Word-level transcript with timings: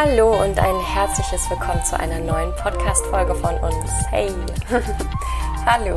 Hallo 0.00 0.30
und 0.30 0.56
ein 0.60 0.80
herzliches 0.94 1.50
Willkommen 1.50 1.84
zu 1.84 1.98
einer 1.98 2.20
neuen 2.20 2.54
Podcast-Folge 2.54 3.34
von 3.34 3.56
uns. 3.56 3.90
Hey! 4.10 4.30
Hallo! 5.66 5.96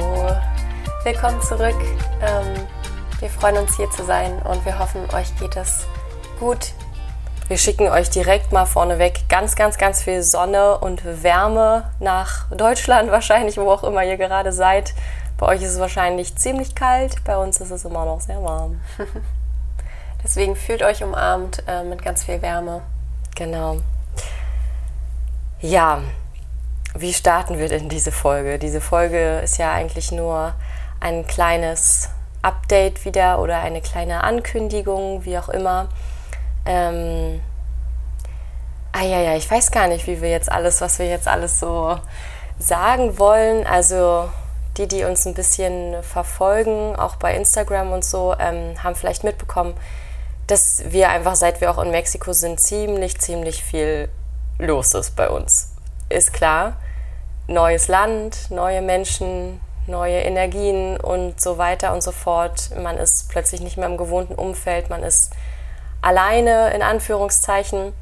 Willkommen 1.04 1.40
zurück. 1.44 1.76
Ähm, 2.20 2.68
wir 3.20 3.30
freuen 3.30 3.58
uns 3.58 3.78
hier 3.78 3.88
zu 3.92 4.04
sein 4.04 4.42
und 4.42 4.66
wir 4.66 4.80
hoffen, 4.80 5.02
euch 5.14 5.38
geht 5.38 5.56
es 5.56 5.86
gut. 6.40 6.74
Wir 7.48 7.60
schicken 7.60 7.90
euch 7.90 8.10
direkt 8.10 8.52
mal 8.52 8.66
vorneweg 8.66 9.30
ganz, 9.30 9.56
ganz, 9.56 9.78
ganz 9.78 10.02
viel 10.02 10.24
Sonne 10.24 10.80
und 10.80 11.04
Wärme 11.22 11.92
nach 12.00 12.50
Deutschland, 12.50 13.12
wahrscheinlich, 13.12 13.60
wo 13.60 13.70
auch 13.70 13.84
immer 13.84 14.04
ihr 14.04 14.18
gerade 14.18 14.52
seid. 14.52 14.96
Bei 15.38 15.46
euch 15.46 15.62
ist 15.62 15.74
es 15.74 15.80
wahrscheinlich 15.80 16.36
ziemlich 16.38 16.74
kalt, 16.74 17.24
bei 17.24 17.38
uns 17.38 17.62
ist 17.62 17.70
es 17.70 17.86
immer 17.86 18.06
noch 18.06 18.22
sehr 18.22 18.42
warm. 18.42 18.82
Deswegen 20.24 20.56
fühlt 20.56 20.82
euch 20.82 21.04
umarmt 21.04 21.62
äh, 21.68 21.84
mit 21.84 22.02
ganz 22.04 22.24
viel 22.24 22.42
Wärme. 22.42 22.82
Genau. 23.42 23.78
Ja, 25.62 26.04
wie 26.94 27.12
starten 27.12 27.58
wir 27.58 27.70
denn 27.70 27.90
diese 27.90 28.12
Folge? 28.12 28.60
Diese 28.60 28.82
Folge 28.82 29.40
ist 29.40 29.58
ja 29.58 29.74
eigentlich 29.74 30.12
nur 30.12 30.54
ein 31.00 31.26
kleines 31.26 32.10
Update 32.44 33.04
wieder 33.04 33.40
oder 33.40 33.58
eine 33.58 33.82
kleine 33.82 34.24
Ankündigung, 34.24 35.26
wie 35.26 35.40
auch 35.40 35.50
immer. 35.50 35.90
Ähm, 36.68 37.42
ah 38.92 39.02
ja, 39.02 39.20
ja, 39.22 39.36
ich 39.36 39.50
weiß 39.50 39.72
gar 39.72 39.88
nicht, 39.88 40.06
wie 40.06 40.22
wir 40.22 40.30
jetzt 40.30 40.52
alles, 40.52 40.80
was 40.80 41.00
wir 41.00 41.08
jetzt 41.08 41.28
alles 41.28 41.60
so 41.60 41.98
sagen 42.60 43.18
wollen. 43.18 43.66
Also 43.66 44.30
die, 44.78 44.88
die 44.88 45.04
uns 45.04 45.26
ein 45.26 45.34
bisschen 45.34 46.04
verfolgen, 46.04 46.96
auch 46.96 47.16
bei 47.16 47.36
Instagram 47.36 47.92
und 47.92 48.06
so, 48.06 48.36
ähm, 48.38 48.84
haben 48.84 48.94
vielleicht 48.94 49.24
mitbekommen, 49.24 49.74
dass 50.52 50.84
wir 50.90 51.10
einfach, 51.10 51.36
seit 51.36 51.62
wir 51.62 51.72
auch 51.72 51.82
in 51.82 51.92
Mexiko 51.92 52.34
sind, 52.34 52.60
ziemlich, 52.60 53.18
ziemlich 53.20 53.64
viel 53.64 54.10
los 54.60 54.94
ist 54.94 55.16
bei 55.16 55.30
uns. 55.30 55.74
Ist 56.10 56.34
klar, 56.34 56.76
neues 57.48 57.88
Land, 57.88 58.52
neue 58.52 58.82
Menschen, 58.82 59.62
neue 59.88 60.20
Energien 60.20 60.98
und 61.00 61.40
so 61.40 61.58
weiter 61.58 61.94
und 61.94 62.04
so 62.04 62.12
fort. 62.12 62.72
Man 62.76 62.98
ist 62.98 63.30
plötzlich 63.30 63.62
nicht 63.62 63.78
mehr 63.78 63.88
im 63.88 63.96
gewohnten 63.96 64.36
Umfeld, 64.36 64.90
man 64.90 65.04
ist 65.04 65.32
alleine 66.02 66.72
in 66.74 66.82
Anführungszeichen. 66.82 67.94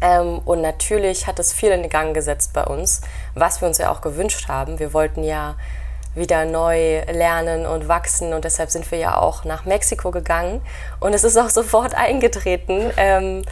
Ähm, 0.00 0.38
und 0.44 0.60
natürlich 0.60 1.26
hat 1.26 1.40
es 1.40 1.52
viel 1.52 1.70
in 1.70 1.88
Gang 1.88 2.14
gesetzt 2.14 2.52
bei 2.52 2.62
uns, 2.62 3.00
was 3.34 3.60
wir 3.60 3.66
uns 3.66 3.78
ja 3.78 3.90
auch 3.90 4.00
gewünscht 4.00 4.46
haben. 4.46 4.78
Wir 4.78 4.92
wollten 4.92 5.24
ja 5.24 5.56
wieder 6.14 6.44
neu 6.44 7.02
lernen 7.10 7.66
und 7.66 7.88
wachsen. 7.88 8.32
Und 8.32 8.44
deshalb 8.44 8.70
sind 8.70 8.90
wir 8.90 8.98
ja 8.98 9.18
auch 9.18 9.44
nach 9.44 9.64
Mexiko 9.64 10.10
gegangen. 10.10 10.60
Und 11.00 11.14
es 11.14 11.24
ist 11.24 11.36
auch 11.36 11.50
sofort 11.50 11.94
eingetreten. 11.94 12.90
Ähm, 12.96 13.44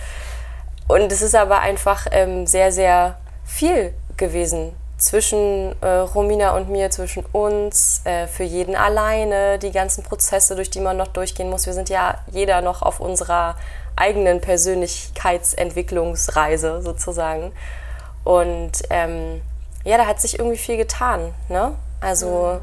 und 0.88 1.12
es 1.12 1.22
ist 1.22 1.34
aber 1.34 1.60
einfach 1.60 2.06
ähm, 2.10 2.46
sehr, 2.46 2.72
sehr 2.72 3.18
viel 3.44 3.94
gewesen 4.16 4.74
zwischen 5.02 5.74
äh, 5.82 5.88
Romina 5.88 6.56
und 6.56 6.70
mir, 6.70 6.90
zwischen 6.90 7.26
uns, 7.32 8.00
äh, 8.04 8.26
für 8.28 8.44
jeden 8.44 8.76
alleine, 8.76 9.58
die 9.58 9.72
ganzen 9.72 10.04
Prozesse, 10.04 10.54
durch 10.54 10.70
die 10.70 10.78
man 10.80 10.96
noch 10.96 11.08
durchgehen 11.08 11.50
muss. 11.50 11.66
Wir 11.66 11.72
sind 11.72 11.88
ja 11.88 12.18
jeder 12.30 12.60
noch 12.62 12.82
auf 12.82 13.00
unserer 13.00 13.56
eigenen 13.96 14.40
Persönlichkeitsentwicklungsreise 14.40 16.82
sozusagen. 16.82 17.50
Und 18.22 18.70
ähm, 18.90 19.42
ja, 19.84 19.96
da 19.96 20.06
hat 20.06 20.20
sich 20.20 20.38
irgendwie 20.38 20.58
viel 20.58 20.76
getan. 20.76 21.34
Ne? 21.48 21.74
Also 22.02 22.60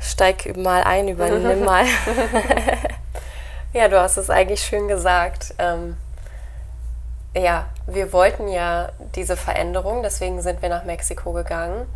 steig 0.00 0.56
mal 0.56 0.82
ein, 0.82 1.08
übernimm 1.08 1.64
mal. 1.64 1.84
ja, 3.72 3.88
du 3.88 4.00
hast 4.00 4.16
es 4.16 4.30
eigentlich 4.30 4.62
schön 4.62 4.88
gesagt. 4.88 5.54
Ähm, 5.58 5.96
ja, 7.36 7.66
wir 7.86 8.12
wollten 8.12 8.48
ja 8.48 8.90
diese 9.14 9.36
Veränderung, 9.36 10.02
deswegen 10.02 10.42
sind 10.42 10.62
wir 10.62 10.68
nach 10.68 10.84
Mexiko 10.84 11.32
gegangen. 11.32 11.86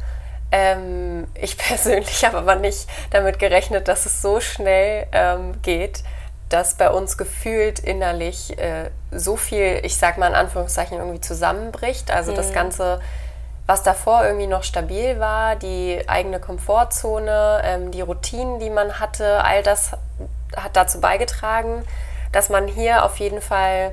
Ähm, 0.53 1.27
ich 1.35 1.57
persönlich 1.59 2.25
habe 2.25 2.39
aber 2.39 2.57
nicht 2.57 2.87
damit 3.11 3.39
gerechnet, 3.39 3.89
dass 3.89 4.07
es 4.07 4.23
so 4.23 4.41
schnell 4.41 5.07
ähm, 5.13 5.61
geht, 5.63 6.05
dass 6.51 6.75
bei 6.75 6.91
uns 6.91 7.17
gefühlt 7.17 7.81
innerlich 7.81 8.57
äh, 8.59 8.91
so 9.11 9.37
viel, 9.37 9.81
ich 9.83 9.97
sag 9.97 10.19
mal 10.19 10.29
in 10.29 10.35
Anführungszeichen, 10.35 10.99
irgendwie 10.99 11.21
zusammenbricht. 11.21 12.11
Also 12.11 12.33
mhm. 12.33 12.37
das 12.37 12.53
Ganze 12.53 13.01
was 13.67 13.83
davor 13.83 14.25
irgendwie 14.25 14.47
noch 14.47 14.63
stabil 14.63 15.19
war, 15.19 15.57
die 15.57 16.03
eigene 16.07 16.39
Komfortzone, 16.39 17.63
ähm, 17.65 17.91
die 17.91 18.03
Routinen, 18.03 18.61
die 18.61 18.71
man 18.71 19.01
hatte, 19.01 19.43
all 19.43 19.63
das 19.63 19.93
hat 20.55 20.77
dazu 20.77 21.01
beigetragen, 21.01 21.85
dass 22.33 22.51
man 22.51 22.69
hier 22.69 23.05
auf 23.05 23.17
jeden 23.19 23.41
Fall 23.41 23.93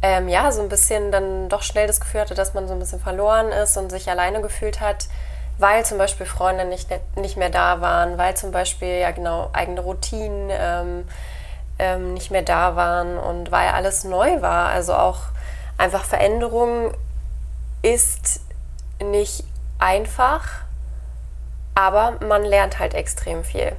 ähm, 0.00 0.28
ja 0.28 0.52
so 0.52 0.62
ein 0.62 0.68
bisschen 0.68 1.12
dann 1.12 1.48
doch 1.48 1.62
schnell 1.62 1.86
das 1.86 2.00
Gefühl 2.00 2.22
hatte, 2.22 2.34
dass 2.34 2.54
man 2.54 2.66
so 2.66 2.72
ein 2.72 2.78
bisschen 2.78 3.00
verloren 3.00 3.48
ist 3.48 3.76
und 3.76 3.90
sich 3.90 4.08
alleine 4.10 4.40
gefühlt 4.40 4.80
hat, 4.80 5.08
weil 5.58 5.84
zum 5.84 5.98
Beispiel 5.98 6.26
Freunde 6.26 6.64
nicht, 6.64 6.88
nicht 7.16 7.36
mehr 7.36 7.50
da 7.50 7.80
waren, 7.80 8.16
weil 8.16 8.36
zum 8.36 8.52
Beispiel 8.52 9.00
ja 9.00 9.10
genau 9.10 9.50
eigene 9.52 9.80
Routinen 9.80 10.50
ähm, 10.50 11.08
ähm 11.78 12.14
nicht 12.14 12.30
mehr 12.30 12.42
da 12.42 12.74
waren 12.74 13.18
und 13.18 13.52
weil 13.52 13.68
alles 13.68 14.04
neu 14.04 14.40
war. 14.40 14.68
Also 14.68 14.94
auch 14.94 15.20
einfach 15.78 16.04
Veränderung 16.04 16.92
ist 17.82 18.40
nicht 19.02 19.44
einfach, 19.78 20.42
aber 21.74 22.14
man 22.26 22.44
lernt 22.44 22.78
halt 22.78 22.94
extrem 22.94 23.44
viel. 23.44 23.72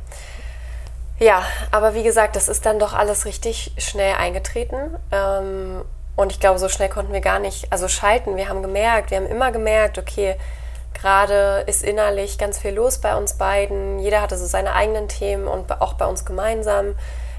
Ja, 1.18 1.44
aber 1.72 1.94
wie 1.94 2.04
gesagt, 2.04 2.36
das 2.36 2.50
ist 2.50 2.66
dann 2.66 2.78
doch 2.78 2.94
alles 2.94 3.26
richtig 3.26 3.74
schnell 3.78 4.16
eingetreten. 4.16 4.98
Ähm, 5.12 5.86
und 6.16 6.32
ich 6.32 6.40
glaube, 6.40 6.60
so 6.60 6.70
schnell 6.70 6.90
konnten 6.90 7.14
wir 7.14 7.22
gar 7.22 7.40
nicht, 7.40 7.72
also 7.72 7.88
schalten. 7.88 8.36
Wir 8.36 8.50
haben 8.50 8.62
gemerkt, 8.62 9.12
wir 9.12 9.18
haben 9.18 9.28
immer 9.28 9.52
gemerkt, 9.52 9.98
okay, 9.98 10.36
gerade 10.94 11.64
ist 11.68 11.84
innerlich 11.84 12.38
ganz 12.38 12.60
viel 12.60 12.72
los 12.72 13.00
bei 13.00 13.16
uns 13.16 13.34
beiden. 13.34 14.00
Jeder 14.00 14.22
hatte 14.22 14.38
so 14.38 14.46
seine 14.46 14.74
eigenen 14.74 15.08
Themen 15.08 15.48
und 15.48 15.82
auch 15.82 15.94
bei 15.94 16.06
uns 16.06 16.26
gemeinsam. 16.26 16.96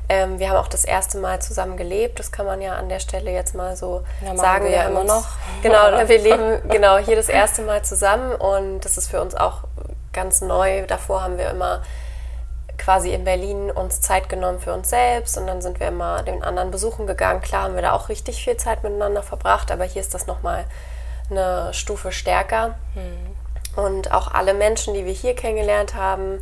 Ähm, 0.09 0.39
wir 0.39 0.50
haben 0.50 0.56
auch 0.56 0.69
das 0.69 0.84
erste 0.84 1.19
Mal 1.19 1.41
zusammen 1.43 1.77
gelebt, 1.77 2.19
das 2.19 2.31
kann 2.31 2.47
man 2.47 2.61
ja 2.61 2.77
an 2.77 2.89
der 2.89 3.00
Stelle 3.00 3.33
jetzt 3.33 3.55
mal 3.55 3.77
so 3.77 4.05
ja, 4.25 4.37
sagen. 4.37 4.67
Wir, 4.67 4.72
ja 4.72 4.89
immer 4.89 5.05
noch. 5.05 5.27
Genau, 5.62 5.91
wir 6.09 6.19
leben 6.19 6.69
genau 6.69 6.99
hier 6.99 7.17
das 7.17 7.28
erste 7.28 7.62
Mal 7.62 7.83
zusammen 7.83 8.34
und 8.34 8.81
das 8.81 8.99
ist 8.99 9.11
für 9.11 9.21
uns 9.21 9.34
auch 9.34 9.65
ganz 10.12 10.41
neu. 10.41 10.87
Davor 10.87 11.22
haben 11.22 11.39
wir 11.39 11.50
immer 11.50 11.83
quasi 12.78 13.12
in 13.12 13.25
Berlin 13.25 13.71
uns 13.71 14.00
Zeit 14.00 14.28
genommen 14.28 14.61
für 14.61 14.72
uns 14.72 14.91
selbst 14.91 15.37
und 15.39 15.47
dann 15.47 15.61
sind 15.61 15.81
wir 15.81 15.89
immer 15.89 16.23
den 16.23 16.44
anderen 16.44 16.71
besuchen 16.71 17.06
gegangen. 17.06 17.41
Klar 17.41 17.65
haben 17.65 17.75
wir 17.75 17.83
da 17.83 17.93
auch 17.93 18.09
richtig 18.09 18.44
viel 18.44 18.56
Zeit 18.56 18.84
miteinander 18.84 19.23
verbracht, 19.23 19.73
aber 19.73 19.84
hier 19.84 20.00
ist 20.00 20.15
das 20.15 20.27
nochmal 20.27 20.65
eine 21.31 21.73
Stufe 21.75 22.12
stärker. 22.12 22.77
Mhm. 22.94 23.83
Und 23.83 24.12
auch 24.12 24.33
alle 24.33 24.55
Menschen, 24.55 24.94
die 24.94 25.05
wir 25.05 25.12
hier 25.12 25.34
kennengelernt 25.34 25.94
haben, 25.94 26.41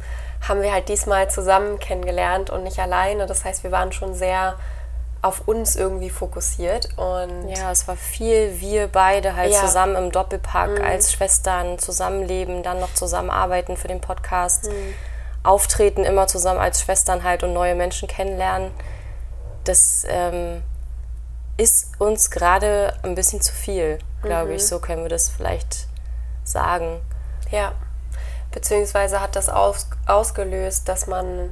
haben 0.49 0.63
wir 0.63 0.73
halt 0.73 0.89
diesmal 0.89 1.31
zusammen 1.31 1.79
kennengelernt 1.79 2.51
und 2.51 2.65
nicht 2.65 2.79
alleine. 2.79 3.27
Das 3.27 3.45
heißt, 3.45 3.65
wir 3.65 3.73
waren 3.73 3.93
schon 3.93 4.15
sehr 4.15 4.57
auf 5.23 5.49
uns 5.49 5.75
irgendwie 5.75 6.11
fokussiert 6.11 6.91
und 6.99 7.49
ja, 7.49 7.73
es 7.73 7.89
war 7.89 7.97
viel 7.97 8.61
wir 8.61 8.89
beide 8.89 9.35
halt 9.35 9.53
ja. 9.53 9.61
zusammen 9.61 9.97
im 9.97 10.13
Doppelpack 10.13 10.79
mhm. 10.79 10.85
als 10.85 11.13
Schwestern 11.13 11.79
zusammenleben, 11.79 12.63
dann 12.63 12.79
noch 12.79 12.93
zusammenarbeiten 12.93 13.79
für 13.79 13.89
den 13.89 14.03
Podcast, 14.03 14.67
mhm. 14.67 14.95
auftreten 15.43 16.05
immer 16.05 16.27
zusammen 16.27 16.61
als 16.61 16.83
Schwestern 16.83 17.23
halt 17.23 17.43
und 17.43 17.55
neue 17.55 17.75
Menschen 17.75 18.07
kennenlernen. 18.07 18.71
Das 19.65 20.05
ähm, 20.09 20.63
ist 21.57 21.99
uns 21.99 22.31
gerade 22.31 22.93
ein 23.03 23.15
bisschen 23.15 23.41
zu 23.41 23.55
viel, 23.55 24.01
glaube 24.21 24.51
mhm. 24.51 24.57
ich. 24.57 24.67
So 24.67 24.79
können 24.79 25.05
wir 25.05 25.09
das 25.09 25.31
vielleicht 25.31 25.87
sagen. 26.45 27.01
Ja 27.51 27.73
beziehungsweise 28.55 29.21
hat 29.21 29.37
das 29.37 29.49
aus, 29.49 29.89
ausgelöst, 30.07 30.89
dass 30.89 31.07
man 31.07 31.51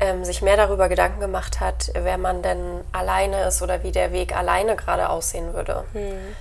ähm, 0.00 0.24
sich 0.24 0.40
mehr 0.40 0.56
darüber 0.56 0.88
Gedanken 0.88 1.20
gemacht 1.20 1.60
hat, 1.60 1.90
wer 1.94 2.16
man 2.16 2.42
denn 2.42 2.84
alleine 2.92 3.44
ist 3.46 3.60
oder 3.60 3.82
wie 3.82 3.92
der 3.92 4.12
Weg 4.12 4.34
alleine 4.34 4.76
gerade 4.76 5.10
aussehen 5.10 5.52
würde. 5.52 5.84
Hm. 5.92 6.36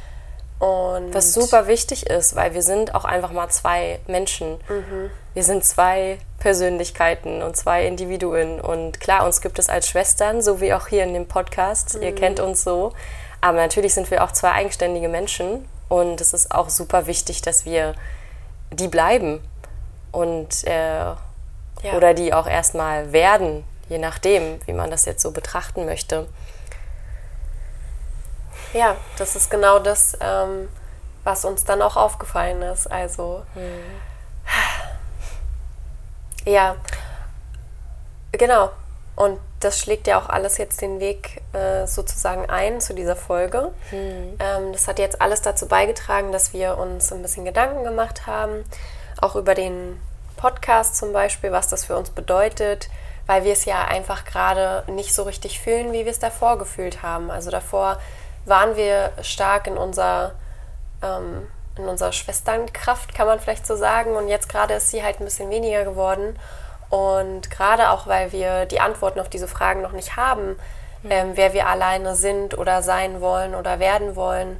Und 0.59 1.13
Was 1.13 1.33
super 1.33 1.67
wichtig 1.67 2.07
ist, 2.07 2.35
weil 2.35 2.53
wir 2.55 2.63
sind 2.63 2.95
auch 2.95 3.05
einfach 3.05 3.31
mal 3.31 3.47
zwei 3.49 3.99
Menschen. 4.07 4.53
Mhm. 4.67 5.11
Wir 5.35 5.43
sind 5.43 5.63
zwei 5.63 6.17
Persönlichkeiten 6.39 7.43
und 7.43 7.55
zwei 7.55 7.85
Individuen. 7.85 8.59
Und 8.59 8.99
klar, 8.99 9.23
uns 9.23 9.41
gibt 9.41 9.59
es 9.59 9.69
als 9.69 9.87
Schwestern, 9.87 10.41
so 10.41 10.59
wie 10.59 10.73
auch 10.73 10.87
hier 10.87 11.03
in 11.03 11.13
dem 11.13 11.27
Podcast. 11.27 11.97
Mhm. 11.97 12.01
Ihr 12.01 12.15
kennt 12.15 12.39
uns 12.39 12.63
so. 12.63 12.93
Aber 13.39 13.57
natürlich 13.57 13.93
sind 13.93 14.09
wir 14.09 14.23
auch 14.23 14.31
zwei 14.31 14.51
eigenständige 14.53 15.09
Menschen. 15.09 15.67
Und 15.89 16.21
es 16.21 16.33
ist 16.33 16.51
auch 16.51 16.69
super 16.69 17.05
wichtig, 17.05 17.43
dass 17.43 17.65
wir 17.65 17.93
die 18.71 18.87
bleiben 18.87 19.41
und 20.11 20.63
äh, 20.65 20.99
ja. 20.99 21.17
oder 21.95 22.13
die 22.13 22.33
auch 22.33 22.47
erstmal 22.47 23.11
werden, 23.11 23.63
je 23.89 23.97
nachdem, 23.97 24.59
wie 24.65 24.73
man 24.73 24.91
das 24.91 25.05
jetzt 25.05 25.21
so 25.21 25.31
betrachten 25.31 25.85
möchte. 25.85 26.27
Ja, 28.73 28.95
das 29.17 29.35
ist 29.35 29.49
genau 29.49 29.79
das, 29.79 30.17
ähm, 30.19 30.69
was 31.23 31.45
uns 31.45 31.63
dann 31.63 31.81
auch 31.81 31.95
aufgefallen 31.95 32.61
ist. 32.61 32.89
Also 32.91 33.43
hm. 33.53 33.63
ja, 36.45 36.75
genau. 38.31 38.71
Und 39.15 39.39
das 39.61 39.79
schlägt 39.79 40.05
ja 40.05 40.19
auch 40.19 40.29
alles 40.29 40.59
jetzt 40.59 40.81
den 40.81 40.99
Weg 40.99 41.41
äh, 41.51 41.87
sozusagen 41.87 42.47
ein 42.49 42.79
zu 42.79 42.93
dieser 42.93 43.15
Folge. 43.15 43.71
Hm. 43.89 44.37
Ähm, 44.39 44.71
das 44.73 44.87
hat 44.87 44.99
jetzt 44.99 45.21
alles 45.21 45.41
dazu 45.41 45.67
beigetragen, 45.67 46.31
dass 46.31 46.53
wir 46.53 46.77
uns 46.77 47.11
ein 47.11 47.23
bisschen 47.23 47.43
Gedanken 47.43 47.83
gemacht 47.83 48.27
haben, 48.27 48.63
auch 49.21 49.35
über 49.35 49.55
den 49.55 49.99
Podcast 50.37 50.95
zum 50.95 51.13
Beispiel, 51.13 51.51
was 51.51 51.67
das 51.67 51.85
für 51.85 51.97
uns 51.97 52.09
bedeutet, 52.11 52.89
weil 53.25 53.43
wir 53.43 53.53
es 53.53 53.65
ja 53.65 53.83
einfach 53.83 54.25
gerade 54.25 54.83
nicht 54.91 55.13
so 55.13 55.23
richtig 55.23 55.59
fühlen, 55.59 55.91
wie 55.91 56.05
wir 56.05 56.11
es 56.11 56.19
davor 56.19 56.57
gefühlt 56.57 57.01
haben. 57.03 57.29
Also 57.29 57.51
davor 57.51 57.99
waren 58.45 58.75
wir 58.75 59.11
stark 59.21 59.67
in 59.67 59.77
unserer, 59.77 60.33
ähm, 61.03 61.47
in 61.77 61.87
unserer 61.87 62.13
Schwesternkraft, 62.13 63.13
kann 63.13 63.27
man 63.27 63.39
vielleicht 63.39 63.67
so 63.67 63.75
sagen, 63.75 64.15
und 64.15 64.29
jetzt 64.29 64.47
gerade 64.47 64.75
ist 64.75 64.89
sie 64.89 65.03
halt 65.03 65.19
ein 65.19 65.25
bisschen 65.25 65.49
weniger 65.49 65.83
geworden. 65.83 66.39
Und 66.89 67.51
gerade 67.51 67.89
auch, 67.89 68.07
weil 68.07 68.31
wir 68.31 68.65
die 68.65 68.79
Antworten 68.79 69.19
auf 69.19 69.29
diese 69.29 69.47
Fragen 69.47 69.81
noch 69.81 69.91
nicht 69.91 70.15
haben, 70.15 70.55
mhm. 71.03 71.11
ähm, 71.11 71.31
wer 71.35 71.53
wir 71.53 71.67
alleine 71.67 72.15
sind 72.15 72.57
oder 72.57 72.81
sein 72.81 73.19
wollen 73.19 73.55
oder 73.55 73.79
werden 73.79 74.15
wollen 74.15 74.57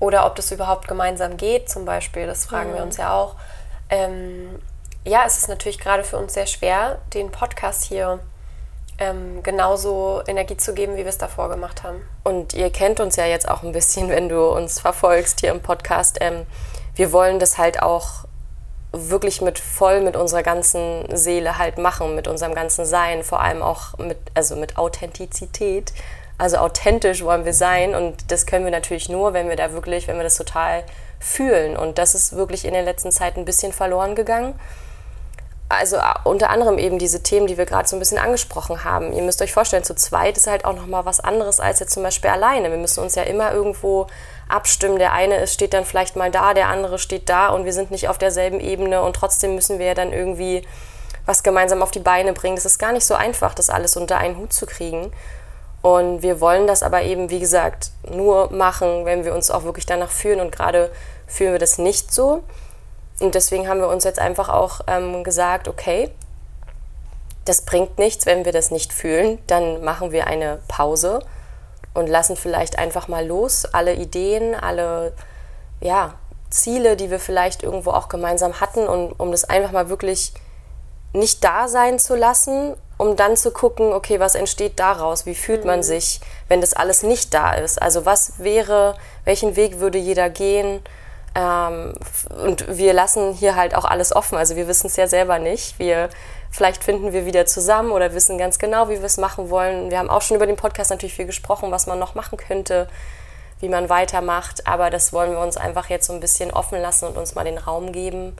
oder 0.00 0.26
ob 0.26 0.34
das 0.34 0.50
überhaupt 0.50 0.88
gemeinsam 0.88 1.36
geht, 1.36 1.70
zum 1.70 1.84
Beispiel, 1.84 2.26
das 2.26 2.46
fragen 2.46 2.72
mhm. 2.72 2.74
wir 2.74 2.82
uns 2.82 2.96
ja 2.96 3.12
auch. 3.12 3.36
Ähm, 3.90 4.60
ja, 5.04 5.24
es 5.26 5.38
ist 5.38 5.48
natürlich 5.48 5.78
gerade 5.78 6.04
für 6.04 6.16
uns 6.16 6.34
sehr 6.34 6.46
schwer, 6.46 6.98
den 7.14 7.30
Podcast 7.30 7.84
hier 7.84 8.20
ähm, 8.98 9.42
genauso 9.42 10.22
Energie 10.26 10.56
zu 10.56 10.74
geben, 10.74 10.94
wie 10.94 10.98
wir 10.98 11.08
es 11.08 11.18
davor 11.18 11.48
gemacht 11.48 11.82
haben. 11.82 12.02
Und 12.22 12.52
ihr 12.52 12.70
kennt 12.70 13.00
uns 13.00 13.16
ja 13.16 13.24
jetzt 13.24 13.48
auch 13.48 13.62
ein 13.62 13.72
bisschen, 13.72 14.08
wenn 14.10 14.28
du 14.28 14.48
uns 14.50 14.78
verfolgst 14.78 15.40
hier 15.40 15.50
im 15.50 15.60
Podcast. 15.60 16.18
Ähm, 16.20 16.46
wir 16.94 17.12
wollen 17.12 17.38
das 17.38 17.56
halt 17.58 17.82
auch 17.82 18.26
wirklich 18.92 19.40
mit 19.40 19.58
voll 19.58 20.00
mit 20.00 20.16
unserer 20.16 20.42
ganzen 20.42 21.04
Seele 21.16 21.58
halt 21.58 21.78
machen, 21.78 22.14
mit 22.14 22.28
unserem 22.28 22.54
ganzen 22.54 22.84
Sein, 22.84 23.22
vor 23.22 23.40
allem 23.40 23.62
auch 23.62 23.96
mit, 23.98 24.18
also 24.34 24.56
mit 24.56 24.76
Authentizität. 24.76 25.92
Also 26.38 26.56
authentisch 26.56 27.22
wollen 27.22 27.44
wir 27.44 27.54
sein 27.54 27.94
und 27.94 28.30
das 28.30 28.46
können 28.46 28.64
wir 28.64 28.72
natürlich 28.72 29.08
nur, 29.08 29.32
wenn 29.32 29.48
wir 29.48 29.56
da 29.56 29.72
wirklich, 29.72 30.08
wenn 30.08 30.16
wir 30.16 30.24
das 30.24 30.36
total 30.36 30.84
fühlen. 31.20 31.76
Und 31.76 31.98
das 31.98 32.16
ist 32.16 32.34
wirklich 32.34 32.64
in 32.64 32.72
der 32.72 32.82
letzten 32.82 33.12
Zeit 33.12 33.36
ein 33.36 33.44
bisschen 33.44 33.72
verloren 33.72 34.16
gegangen. 34.16 34.58
Also 35.68 35.98
unter 36.24 36.50
anderem 36.50 36.78
eben 36.78 36.98
diese 36.98 37.22
Themen, 37.22 37.46
die 37.46 37.56
wir 37.56 37.64
gerade 37.64 37.86
so 37.86 37.94
ein 37.94 38.00
bisschen 38.00 38.18
angesprochen 38.18 38.82
haben. 38.82 39.12
Ihr 39.12 39.22
müsst 39.22 39.40
euch 39.40 39.52
vorstellen, 39.52 39.84
zu 39.84 39.94
zweit 39.94 40.36
ist 40.36 40.48
halt 40.48 40.64
auch 40.64 40.74
nochmal 40.74 41.04
was 41.04 41.20
anderes 41.20 41.60
als 41.60 41.78
jetzt 41.78 41.92
zum 41.92 42.02
Beispiel 42.02 42.30
alleine. 42.30 42.70
Wir 42.70 42.78
müssen 42.78 43.04
uns 43.04 43.14
ja 43.14 43.22
immer 43.22 43.52
irgendwo 43.52 44.08
abstimmen. 44.48 44.98
Der 44.98 45.12
eine 45.12 45.36
ist, 45.36 45.54
steht 45.54 45.72
dann 45.72 45.84
vielleicht 45.84 46.16
mal 46.16 46.32
da, 46.32 46.54
der 46.54 46.66
andere 46.66 46.98
steht 46.98 47.28
da 47.28 47.50
und 47.50 47.66
wir 47.66 47.72
sind 47.72 47.92
nicht 47.92 48.08
auf 48.08 48.18
derselben 48.18 48.58
Ebene 48.58 49.00
und 49.02 49.14
trotzdem 49.14 49.54
müssen 49.54 49.78
wir 49.78 49.86
ja 49.86 49.94
dann 49.94 50.12
irgendwie 50.12 50.66
was 51.24 51.44
gemeinsam 51.44 51.82
auf 51.82 51.92
die 51.92 52.00
Beine 52.00 52.32
bringen. 52.32 52.56
Das 52.56 52.64
ist 52.64 52.78
gar 52.78 52.92
nicht 52.92 53.06
so 53.06 53.14
einfach, 53.14 53.54
das 53.54 53.70
alles 53.70 53.96
unter 53.96 54.18
einen 54.18 54.38
Hut 54.38 54.52
zu 54.52 54.66
kriegen. 54.66 55.12
Und 55.82 56.22
wir 56.22 56.40
wollen 56.40 56.66
das 56.66 56.82
aber 56.82 57.02
eben, 57.02 57.30
wie 57.30 57.40
gesagt, 57.40 57.90
nur 58.08 58.52
machen, 58.52 59.04
wenn 59.04 59.24
wir 59.24 59.34
uns 59.34 59.50
auch 59.50 59.64
wirklich 59.64 59.86
danach 59.86 60.10
fühlen. 60.10 60.40
Und 60.40 60.52
gerade 60.52 60.90
fühlen 61.26 61.52
wir 61.52 61.58
das 61.58 61.78
nicht 61.78 62.12
so. 62.12 62.42
Und 63.20 63.34
deswegen 63.34 63.68
haben 63.68 63.80
wir 63.80 63.88
uns 63.88 64.04
jetzt 64.04 64.18
einfach 64.18 64.48
auch 64.48 64.80
ähm, 64.86 65.24
gesagt, 65.24 65.68
okay, 65.68 66.10
das 67.44 67.62
bringt 67.62 67.98
nichts, 67.98 68.26
wenn 68.26 68.44
wir 68.44 68.52
das 68.52 68.70
nicht 68.70 68.92
fühlen. 68.92 69.38
Dann 69.46 69.82
machen 69.82 70.12
wir 70.12 70.26
eine 70.26 70.60
Pause 70.68 71.20
und 71.94 72.08
lassen 72.08 72.36
vielleicht 72.36 72.78
einfach 72.78 73.08
mal 73.08 73.26
los 73.26 73.64
alle 73.64 73.94
Ideen, 73.94 74.54
alle 74.54 75.12
ja, 75.80 76.14
Ziele, 76.50 76.96
die 76.96 77.10
wir 77.10 77.20
vielleicht 77.20 77.62
irgendwo 77.62 77.90
auch 77.90 78.08
gemeinsam 78.08 78.60
hatten 78.60 78.86
und 78.86 79.12
um 79.12 79.30
das 79.30 79.44
einfach 79.44 79.72
mal 79.72 79.88
wirklich 79.88 80.32
nicht 81.12 81.42
da 81.42 81.68
sein 81.68 81.98
zu 81.98 82.14
lassen, 82.14 82.74
um 83.00 83.16
dann 83.16 83.36
zu 83.36 83.50
gucken, 83.50 83.92
okay, 83.92 84.20
was 84.20 84.34
entsteht 84.34 84.78
daraus? 84.78 85.26
Wie 85.26 85.34
fühlt 85.34 85.64
man 85.64 85.78
mhm. 85.78 85.84
sich, 85.84 86.20
wenn 86.48 86.60
das 86.60 86.74
alles 86.74 87.02
nicht 87.02 87.32
da 87.32 87.54
ist? 87.54 87.80
Also 87.80 88.04
was 88.04 88.34
wäre, 88.38 88.96
welchen 89.24 89.56
Weg 89.56 89.80
würde 89.80 89.98
jeder 89.98 90.28
gehen? 90.30 90.82
Ähm, 91.34 91.94
und 92.44 92.76
wir 92.76 92.92
lassen 92.92 93.32
hier 93.32 93.56
halt 93.56 93.74
auch 93.74 93.84
alles 93.84 94.14
offen. 94.14 94.36
Also 94.36 94.56
wir 94.56 94.68
wissen 94.68 94.88
es 94.88 94.96
ja 94.96 95.06
selber 95.06 95.38
nicht. 95.38 95.78
Wir 95.78 96.10
Vielleicht 96.50 96.82
finden 96.82 97.12
wir 97.12 97.26
wieder 97.26 97.46
zusammen 97.46 97.92
oder 97.92 98.12
wissen 98.12 98.36
ganz 98.36 98.58
genau, 98.58 98.88
wie 98.88 98.98
wir 98.98 99.04
es 99.04 99.18
machen 99.18 99.50
wollen. 99.50 99.90
Wir 99.90 99.98
haben 99.98 100.10
auch 100.10 100.20
schon 100.20 100.36
über 100.36 100.46
den 100.46 100.56
Podcast 100.56 100.90
natürlich 100.90 101.14
viel 101.14 101.26
gesprochen, 101.26 101.70
was 101.70 101.86
man 101.86 101.98
noch 101.98 102.16
machen 102.16 102.36
könnte, 102.36 102.88
wie 103.60 103.68
man 103.68 103.88
weitermacht. 103.88 104.66
Aber 104.66 104.90
das 104.90 105.12
wollen 105.12 105.30
wir 105.30 105.38
uns 105.38 105.56
einfach 105.56 105.88
jetzt 105.88 106.08
so 106.08 106.12
ein 106.12 106.18
bisschen 106.18 106.50
offen 106.50 106.80
lassen 106.82 107.06
und 107.06 107.16
uns 107.16 107.36
mal 107.36 107.44
den 107.44 107.56
Raum 107.56 107.92
geben, 107.92 108.36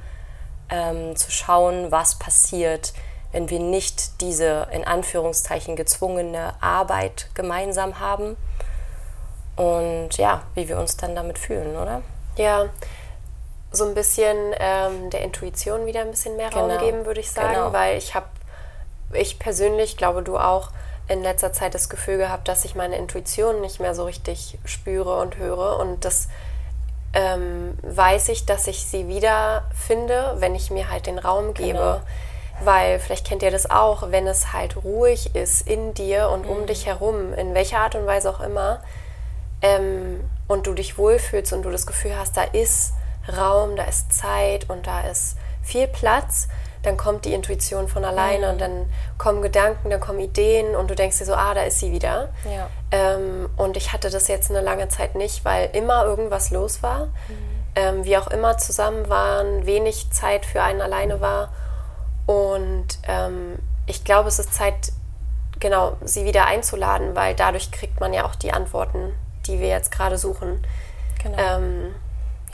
ähm, 0.70 1.14
zu 1.14 1.30
schauen, 1.30 1.92
was 1.92 2.18
passiert, 2.18 2.92
wenn 3.32 3.50
wir 3.50 3.60
nicht 3.60 4.20
diese 4.20 4.66
in 4.72 4.84
Anführungszeichen 4.84 5.76
gezwungene 5.76 6.54
Arbeit 6.60 7.28
gemeinsam 7.34 8.00
haben. 8.00 8.36
Und 9.56 10.16
ja, 10.16 10.42
wie 10.54 10.68
wir 10.68 10.78
uns 10.78 10.96
dann 10.96 11.14
damit 11.14 11.38
fühlen, 11.38 11.76
oder? 11.76 12.02
Ja, 12.36 12.66
so 13.72 13.84
ein 13.84 13.94
bisschen 13.94 14.36
ähm, 14.58 15.10
der 15.10 15.22
Intuition 15.22 15.86
wieder 15.86 16.00
ein 16.00 16.10
bisschen 16.10 16.36
mehr 16.36 16.52
Raum 16.52 16.68
genau. 16.68 16.80
geben, 16.80 17.06
würde 17.06 17.20
ich 17.20 17.30
sagen, 17.30 17.54
genau. 17.54 17.72
weil 17.72 17.98
ich 17.98 18.14
habe, 18.14 18.26
ich 19.12 19.38
persönlich, 19.38 19.96
glaube 19.96 20.22
du 20.22 20.38
auch, 20.38 20.70
in 21.08 21.22
letzter 21.22 21.52
Zeit 21.52 21.74
das 21.74 21.88
Gefühl 21.88 22.18
gehabt, 22.18 22.46
dass 22.48 22.64
ich 22.64 22.74
meine 22.74 22.96
Intuition 22.96 23.60
nicht 23.60 23.80
mehr 23.80 23.94
so 23.94 24.04
richtig 24.04 24.58
spüre 24.64 25.18
und 25.18 25.36
höre 25.38 25.78
und 25.78 26.04
das 26.04 26.28
ähm, 27.12 27.76
weiß 27.82 28.28
ich, 28.28 28.46
dass 28.46 28.68
ich 28.68 28.86
sie 28.86 29.08
wieder 29.08 29.64
finde, 29.74 30.36
wenn 30.38 30.54
ich 30.54 30.70
mir 30.70 30.88
halt 30.90 31.06
den 31.06 31.18
Raum 31.18 31.54
gebe. 31.54 31.78
Genau. 31.78 32.00
Weil 32.62 32.98
vielleicht 32.98 33.26
kennt 33.26 33.42
ihr 33.42 33.50
das 33.50 33.70
auch, 33.70 34.10
wenn 34.10 34.26
es 34.26 34.52
halt 34.52 34.76
ruhig 34.84 35.34
ist 35.34 35.66
in 35.66 35.94
dir 35.94 36.28
und 36.30 36.44
mhm. 36.44 36.50
um 36.50 36.66
dich 36.66 36.86
herum, 36.86 37.32
in 37.34 37.54
welcher 37.54 37.78
Art 37.78 37.94
und 37.94 38.06
Weise 38.06 38.30
auch 38.30 38.40
immer, 38.40 38.80
ähm, 39.62 40.20
und 40.48 40.66
du 40.66 40.74
dich 40.74 40.98
wohlfühlst 40.98 41.52
und 41.52 41.62
du 41.62 41.70
das 41.70 41.86
Gefühl 41.86 42.16
hast, 42.16 42.36
da 42.36 42.42
ist 42.42 42.94
Raum, 43.36 43.76
da 43.76 43.84
ist 43.84 44.12
Zeit 44.12 44.68
und 44.68 44.86
da 44.86 45.02
ist 45.02 45.36
viel 45.62 45.86
Platz, 45.86 46.48
dann 46.82 46.96
kommt 46.96 47.26
die 47.26 47.34
Intuition 47.34 47.88
von 47.88 48.04
alleine 48.04 48.46
mhm. 48.46 48.52
und 48.52 48.60
dann 48.60 48.92
kommen 49.18 49.42
Gedanken, 49.42 49.90
dann 49.90 50.00
kommen 50.00 50.20
Ideen 50.20 50.74
und 50.74 50.90
du 50.90 50.94
denkst 50.94 51.18
dir 51.18 51.26
so, 51.26 51.34
ah, 51.34 51.54
da 51.54 51.62
ist 51.62 51.78
sie 51.78 51.92
wieder. 51.92 52.30
Ja. 52.44 52.68
Ähm, 52.90 53.50
und 53.56 53.76
ich 53.76 53.92
hatte 53.92 54.10
das 54.10 54.28
jetzt 54.28 54.50
eine 54.50 54.62
lange 54.62 54.88
Zeit 54.88 55.14
nicht, 55.14 55.44
weil 55.44 55.70
immer 55.74 56.04
irgendwas 56.04 56.50
los 56.50 56.82
war. 56.82 57.06
Mhm. 57.06 57.50
Ähm, 57.76 58.04
wir 58.04 58.20
auch 58.20 58.28
immer 58.28 58.56
zusammen 58.58 59.08
waren, 59.08 59.66
wenig 59.66 60.10
Zeit 60.10 60.46
für 60.46 60.62
einen 60.62 60.80
alleine 60.80 61.20
war. 61.20 61.52
Und 62.30 62.86
ähm, 63.08 63.58
ich 63.86 64.04
glaube, 64.04 64.28
es 64.28 64.38
ist 64.38 64.54
Zeit, 64.54 64.92
genau, 65.58 65.96
sie 66.04 66.24
wieder 66.24 66.46
einzuladen, 66.46 67.16
weil 67.16 67.34
dadurch 67.34 67.72
kriegt 67.72 67.98
man 67.98 68.12
ja 68.12 68.24
auch 68.24 68.36
die 68.36 68.52
Antworten, 68.52 69.12
die 69.46 69.58
wir 69.58 69.66
jetzt 69.66 69.90
gerade 69.90 70.16
suchen. 70.16 70.64
Genau. 71.20 71.36
Ähm, 71.36 71.92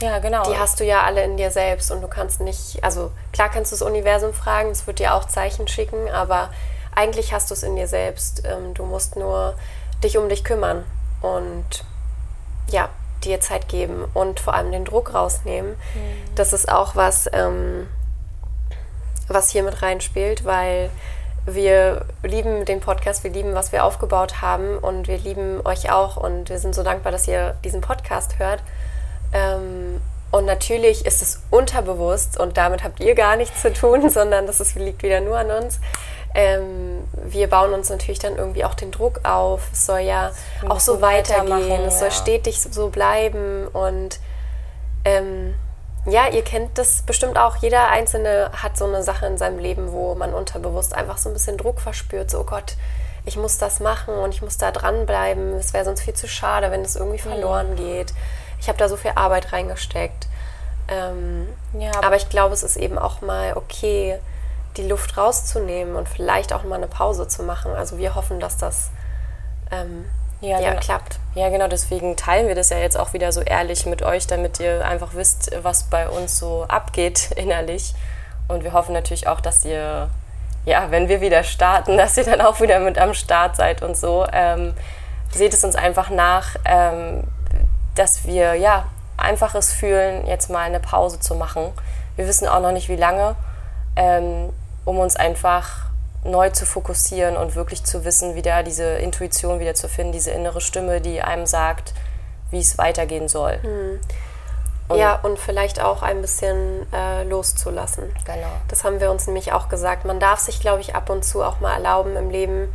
ja, 0.01 0.17
genau. 0.17 0.41
Die 0.49 0.57
hast 0.57 0.79
du 0.79 0.83
ja 0.83 1.03
alle 1.03 1.23
in 1.23 1.37
dir 1.37 1.51
selbst 1.51 1.91
und 1.91 2.01
du 2.01 2.07
kannst 2.07 2.41
nicht, 2.41 2.83
also 2.83 3.11
klar 3.31 3.49
kannst 3.49 3.71
du 3.71 3.75
das 3.75 3.83
Universum 3.83 4.33
fragen, 4.33 4.71
es 4.71 4.87
wird 4.87 4.97
dir 4.97 5.13
auch 5.13 5.25
Zeichen 5.25 5.67
schicken, 5.67 6.09
aber 6.09 6.49
eigentlich 6.95 7.31
hast 7.31 7.51
du 7.51 7.53
es 7.53 7.61
in 7.61 7.75
dir 7.75 7.87
selbst. 7.87 8.45
Ähm, 8.45 8.73
du 8.73 8.83
musst 8.83 9.15
nur 9.15 9.53
dich 10.03 10.17
um 10.17 10.27
dich 10.27 10.43
kümmern 10.43 10.85
und 11.21 11.83
ja, 12.71 12.89
dir 13.23 13.41
Zeit 13.41 13.69
geben 13.69 14.05
und 14.15 14.39
vor 14.39 14.55
allem 14.55 14.71
den 14.71 14.85
Druck 14.85 15.13
rausnehmen. 15.13 15.73
Mhm. 15.73 16.35
Das 16.35 16.51
ist 16.51 16.67
auch 16.67 16.95
was, 16.95 17.29
ähm, 17.31 17.87
was 19.27 19.49
hier 19.49 19.63
mit 19.63 19.81
reinspielt, 19.81 20.45
weil 20.45 20.89
wir 21.45 22.05
lieben 22.23 22.65
den 22.65 22.81
Podcast, 22.81 23.23
wir 23.23 23.31
lieben, 23.31 23.53
was 23.53 23.71
wir 23.71 23.85
aufgebaut 23.85 24.41
haben 24.41 24.77
und 24.77 25.07
wir 25.07 25.17
lieben 25.17 25.61
euch 25.65 25.89
auch 25.91 26.17
und 26.17 26.49
wir 26.49 26.59
sind 26.59 26.75
so 26.75 26.83
dankbar, 26.83 27.11
dass 27.11 27.27
ihr 27.27 27.55
diesen 27.63 27.81
Podcast 27.81 28.37
hört. 28.37 28.61
Ähm, 29.33 30.01
und 30.29 30.45
natürlich 30.45 31.05
ist 31.05 31.21
es 31.21 31.41
unterbewusst 31.51 32.37
und 32.37 32.57
damit 32.57 32.83
habt 32.83 32.99
ihr 32.99 33.15
gar 33.15 33.37
nichts 33.37 33.61
zu 33.61 33.71
tun, 33.71 34.09
sondern 34.09 34.45
das 34.45 34.59
ist, 34.59 34.75
liegt 34.75 35.03
wieder 35.03 35.21
nur 35.21 35.37
an 35.37 35.51
uns. 35.51 35.79
Ähm, 36.35 37.07
wir 37.23 37.47
bauen 37.49 37.73
uns 37.73 37.89
natürlich 37.89 38.19
dann 38.19 38.35
irgendwie 38.35 38.65
auch 38.65 38.73
den 38.73 38.91
Druck 38.91 39.21
auf. 39.23 39.69
Es 39.71 39.85
soll 39.85 39.99
ja 39.99 40.31
auch 40.67 40.81
so 40.81 41.01
weitergehen, 41.01 41.85
es 41.85 41.99
soll 41.99 42.09
ja. 42.09 42.13
stetig 42.13 42.61
so 42.61 42.89
bleiben 42.89 43.67
und 43.67 44.19
ähm, 45.05 45.55
ja, 46.07 46.27
ihr 46.27 46.43
kennt 46.43 46.77
das 46.77 47.03
bestimmt 47.03 47.37
auch. 47.37 47.57
Jeder 47.57 47.89
Einzelne 47.89 48.51
hat 48.53 48.77
so 48.77 48.85
eine 48.85 49.03
Sache 49.03 49.25
in 49.27 49.37
seinem 49.37 49.59
Leben, 49.59 49.91
wo 49.91 50.15
man 50.15 50.33
unterbewusst 50.33 50.95
einfach 50.95 51.17
so 51.17 51.29
ein 51.29 51.33
bisschen 51.33 51.57
Druck 51.57 51.81
verspürt. 51.81 52.31
So, 52.31 52.39
oh 52.39 52.43
Gott, 52.43 52.75
ich 53.25 53.35
muss 53.35 53.57
das 53.57 53.79
machen 53.79 54.15
und 54.15 54.33
ich 54.33 54.41
muss 54.41 54.57
da 54.57 54.71
dranbleiben. 54.71 55.53
Es 55.55 55.73
wäre 55.73 55.85
sonst 55.85 56.01
viel 56.01 56.13
zu 56.13 56.27
schade, 56.27 56.71
wenn 56.71 56.81
es 56.81 56.95
irgendwie 56.95 57.19
verloren 57.19 57.75
geht 57.75 58.13
ich 58.59 58.67
habe 58.67 58.77
da 58.77 58.89
so 58.89 58.97
viel 58.97 59.11
Arbeit 59.15 59.53
reingesteckt. 59.53 60.27
Ähm, 60.87 61.47
ja, 61.73 61.91
aber, 61.91 62.07
aber 62.07 62.15
ich 62.15 62.29
glaube, 62.29 62.53
es 62.53 62.63
ist 62.63 62.77
eben 62.77 62.97
auch 62.97 63.21
mal 63.21 63.53
okay, 63.55 64.19
die 64.77 64.87
Luft 64.87 65.17
rauszunehmen 65.17 65.95
und 65.95 66.07
vielleicht 66.07 66.53
auch 66.53 66.63
mal 66.63 66.75
eine 66.75 66.87
Pause 66.87 67.27
zu 67.27 67.43
machen. 67.43 67.73
Also 67.73 67.97
wir 67.97 68.15
hoffen, 68.15 68.39
dass 68.39 68.57
das 68.57 68.89
ähm, 69.71 70.05
ja, 70.41 70.59
ja, 70.59 70.69
genau. 70.69 70.81
klappt. 70.81 71.19
Ja, 71.35 71.49
genau, 71.49 71.67
deswegen 71.67 72.15
teilen 72.15 72.47
wir 72.47 72.55
das 72.55 72.69
ja 72.69 72.77
jetzt 72.77 72.97
auch 72.97 73.13
wieder 73.13 73.31
so 73.31 73.41
ehrlich 73.41 73.85
mit 73.85 74.01
euch, 74.03 74.27
damit 74.27 74.59
ihr 74.59 74.85
einfach 74.85 75.13
wisst, 75.13 75.51
was 75.61 75.83
bei 75.83 76.09
uns 76.09 76.37
so 76.37 76.65
abgeht 76.67 77.31
innerlich. 77.35 77.93
Und 78.47 78.63
wir 78.63 78.73
hoffen 78.73 78.93
natürlich 78.93 79.27
auch, 79.27 79.41
dass 79.41 79.65
ihr 79.65 80.09
ja, 80.67 80.91
wenn 80.91 81.07
wir 81.07 81.21
wieder 81.21 81.43
starten, 81.43 81.97
dass 81.97 82.17
ihr 82.17 82.25
dann 82.25 82.41
auch 82.41 82.59
wieder 82.59 82.79
mit 82.79 82.99
am 82.99 83.13
Start 83.13 83.55
seid 83.55 83.81
und 83.81 83.97
so. 83.97 84.27
Ähm, 84.31 84.75
seht 85.31 85.53
es 85.53 85.63
uns 85.63 85.75
einfach 85.75 86.09
nach, 86.09 86.55
ähm, 86.65 87.23
dass 87.95 88.25
wir 88.25 88.53
ja 88.55 88.85
einfach 89.17 89.55
es 89.55 89.73
fühlen, 89.73 90.27
jetzt 90.27 90.49
mal 90.49 90.61
eine 90.61 90.79
Pause 90.79 91.19
zu 91.19 91.35
machen. 91.35 91.71
Wir 92.15 92.27
wissen 92.27 92.47
auch 92.47 92.61
noch 92.61 92.71
nicht, 92.71 92.89
wie 92.89 92.95
lange, 92.95 93.35
ähm, 93.95 94.53
um 94.85 94.99
uns 94.99 95.15
einfach 95.15 95.86
neu 96.27 96.49
zu 96.49 96.65
fokussieren 96.65 97.37
und 97.37 97.55
wirklich 97.55 97.83
zu 97.83 98.05
wissen, 98.05 98.35
wieder 98.35 98.63
diese 98.63 98.83
Intuition 98.83 99.59
wieder 99.59 99.75
zu 99.75 99.87
finden, 99.87 100.11
diese 100.11 100.31
innere 100.31 100.61
Stimme, 100.61 101.01
die 101.01 101.21
einem 101.21 101.45
sagt, 101.45 101.93
wie 102.51 102.59
es 102.59 102.77
weitergehen 102.77 103.27
soll. 103.27 103.59
Hm. 103.61 103.99
Und 104.89 104.99
ja, 104.99 105.19
und 105.21 105.37
vielleicht 105.37 105.81
auch 105.81 106.01
ein 106.01 106.21
bisschen 106.21 106.91
äh, 106.93 107.23
loszulassen. 107.23 108.13
Genau. 108.25 108.47
Das 108.69 108.85
haben 108.85 109.01
wir 109.01 109.11
uns 109.11 109.27
nämlich 109.27 109.51
auch 109.51 109.67
gesagt. 109.67 110.05
Man 110.05 110.19
darf 110.19 110.39
sich, 110.39 110.61
glaube 110.61 110.79
ich, 110.79 110.95
ab 110.95 111.09
und 111.09 111.25
zu 111.25 111.43
auch 111.43 111.59
mal 111.59 111.73
erlauben, 111.73 112.15
im 112.15 112.29
Leben 112.29 112.73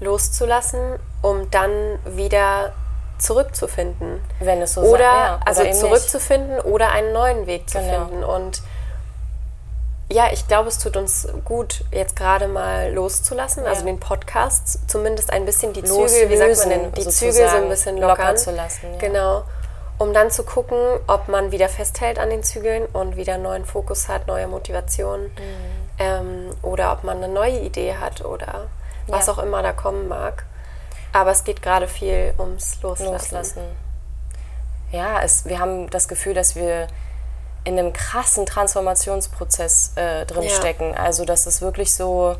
loszulassen, 0.00 0.98
um 1.22 1.50
dann 1.50 1.70
wieder 2.04 2.72
zurückzufinden. 3.18 4.20
Wenn 4.40 4.60
es 4.60 4.74
so 4.74 4.82
oder, 4.82 5.00
ja, 5.00 5.40
also 5.46 5.64
zurückzufinden 5.70 6.56
nicht. 6.56 6.66
oder 6.66 6.90
einen 6.90 7.14
neuen 7.14 7.46
Weg 7.46 7.70
zu 7.70 7.78
genau. 7.78 8.06
finden. 8.06 8.24
Und 8.24 8.62
ja, 10.10 10.30
ich 10.32 10.46
glaube, 10.46 10.68
es 10.68 10.78
tut 10.78 10.96
uns 10.96 11.26
gut, 11.44 11.84
jetzt 11.90 12.14
gerade 12.14 12.46
mal 12.46 12.92
loszulassen, 12.92 13.64
ja. 13.64 13.70
also 13.70 13.84
den 13.84 13.98
Podcast 13.98 14.88
zumindest 14.88 15.32
ein 15.32 15.44
bisschen 15.44 15.72
die 15.72 15.82
Zügel, 15.82 16.30
wie 16.30 16.36
sagt 16.36 16.58
man 16.58 16.68
denn, 16.68 16.92
die 16.92 17.08
Zügel 17.08 17.48
so 17.48 17.56
ein 17.56 17.68
bisschen 17.68 17.96
lockern, 17.98 18.18
locker 18.18 18.36
zu 18.36 18.50
lassen. 18.52 18.92
Ja. 18.92 18.98
Genau. 18.98 19.44
Um 19.98 20.12
dann 20.12 20.30
zu 20.30 20.44
gucken, 20.44 20.78
ob 21.06 21.28
man 21.28 21.52
wieder 21.52 21.68
festhält 21.68 22.18
an 22.18 22.28
den 22.30 22.42
Zügeln 22.42 22.84
und 22.86 23.16
wieder 23.16 23.38
neuen 23.38 23.64
Fokus 23.64 24.08
hat, 24.08 24.26
neue 24.26 24.46
Motivation. 24.46 25.22
Mhm. 25.22 25.30
Ähm, 25.98 26.50
oder 26.62 26.92
ob 26.92 27.02
man 27.02 27.16
eine 27.16 27.32
neue 27.32 27.60
Idee 27.60 27.94
hat 27.94 28.24
oder 28.24 28.66
was 29.06 29.26
ja. 29.26 29.32
auch 29.32 29.38
immer 29.38 29.62
da 29.62 29.72
kommen 29.72 30.06
mag. 30.06 30.44
Aber 31.12 31.30
es 31.30 31.44
geht 31.44 31.62
gerade 31.62 31.88
viel 31.88 32.34
ums 32.38 32.82
Loslassen. 32.82 33.12
Loslassen. 33.12 33.62
Ja, 34.92 35.22
es, 35.22 35.46
wir 35.46 35.58
haben 35.58 35.88
das 35.90 36.08
Gefühl, 36.08 36.34
dass 36.34 36.54
wir 36.54 36.88
in 37.66 37.76
einem 37.78 37.92
krassen 37.92 38.46
Transformationsprozess 38.46 39.92
äh, 39.96 40.24
drin 40.24 40.44
ja. 40.44 40.50
stecken. 40.50 40.94
Also, 40.94 41.24
dass 41.24 41.46
es 41.46 41.60
wirklich 41.60 41.92
so, 41.92 42.36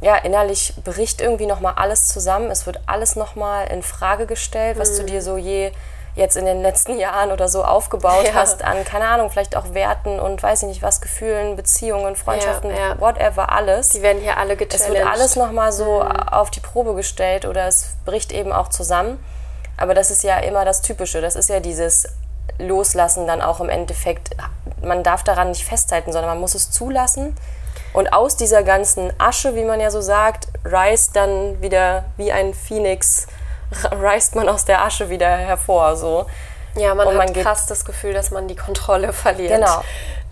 ja, 0.00 0.16
innerlich 0.16 0.74
bricht 0.84 1.20
irgendwie 1.20 1.46
nochmal 1.46 1.74
alles 1.76 2.06
zusammen. 2.06 2.48
Es 2.48 2.64
wird 2.64 2.80
alles 2.86 3.16
nochmal 3.16 3.66
in 3.66 3.82
Frage 3.82 4.26
gestellt, 4.26 4.78
was 4.78 4.92
mhm. 4.92 4.96
du 4.98 5.04
dir 5.06 5.22
so 5.22 5.36
je 5.36 5.72
jetzt 6.14 6.36
in 6.36 6.44
den 6.44 6.62
letzten 6.62 6.98
Jahren 6.98 7.32
oder 7.32 7.48
so 7.48 7.64
aufgebaut 7.64 8.26
ja. 8.26 8.34
hast 8.34 8.62
an, 8.62 8.84
keine 8.84 9.08
Ahnung, 9.08 9.30
vielleicht 9.30 9.56
auch 9.56 9.74
Werten 9.74 10.20
und 10.20 10.42
weiß 10.42 10.62
ich 10.62 10.68
nicht 10.68 10.82
was, 10.82 11.00
Gefühlen, 11.00 11.56
Beziehungen, 11.56 12.14
Freundschaften, 12.14 12.70
ja. 12.70 13.00
whatever, 13.00 13.50
alles. 13.50 13.88
Die 13.88 14.02
werden 14.02 14.22
hier 14.22 14.36
alle 14.36 14.56
gechallenged. 14.56 14.88
Es 14.88 14.94
wird 14.94 15.06
alles 15.06 15.36
nochmal 15.36 15.72
so 15.72 16.04
mhm. 16.04 16.10
auf 16.28 16.50
die 16.50 16.60
Probe 16.60 16.94
gestellt 16.94 17.46
oder 17.46 17.66
es 17.66 17.96
bricht 18.04 18.30
eben 18.30 18.52
auch 18.52 18.68
zusammen. 18.68 19.18
Aber 19.76 19.94
das 19.94 20.12
ist 20.12 20.22
ja 20.22 20.38
immer 20.38 20.64
das 20.64 20.82
Typische. 20.82 21.20
Das 21.20 21.34
ist 21.34 21.48
ja 21.48 21.58
dieses 21.58 22.06
Loslassen 22.58 23.26
dann 23.26 23.40
auch 23.40 23.60
im 23.60 23.68
Endeffekt. 23.68 24.30
Man 24.82 25.02
darf 25.02 25.22
daran 25.24 25.50
nicht 25.50 25.64
festhalten, 25.64 26.12
sondern 26.12 26.30
man 26.30 26.40
muss 26.40 26.54
es 26.54 26.70
zulassen. 26.70 27.36
Und 27.92 28.12
aus 28.12 28.36
dieser 28.36 28.62
ganzen 28.62 29.12
Asche, 29.18 29.54
wie 29.54 29.64
man 29.64 29.80
ja 29.80 29.90
so 29.90 30.00
sagt, 30.00 30.48
reißt 30.64 31.14
dann 31.14 31.60
wieder 31.60 32.04
wie 32.16 32.32
ein 32.32 32.54
Phönix, 32.54 33.26
reißt 33.90 34.34
man 34.34 34.48
aus 34.48 34.64
der 34.64 34.82
Asche 34.82 35.08
wieder 35.10 35.28
hervor. 35.28 35.96
So. 35.96 36.26
Ja, 36.74 36.94
man, 36.94 37.14
man 37.14 37.28
hat 37.28 37.34
krass 37.34 37.66
das 37.66 37.84
Gefühl, 37.84 38.14
dass 38.14 38.30
man 38.30 38.48
die 38.48 38.56
Kontrolle 38.56 39.12
verliert. 39.12 39.54
Genau. 39.54 39.82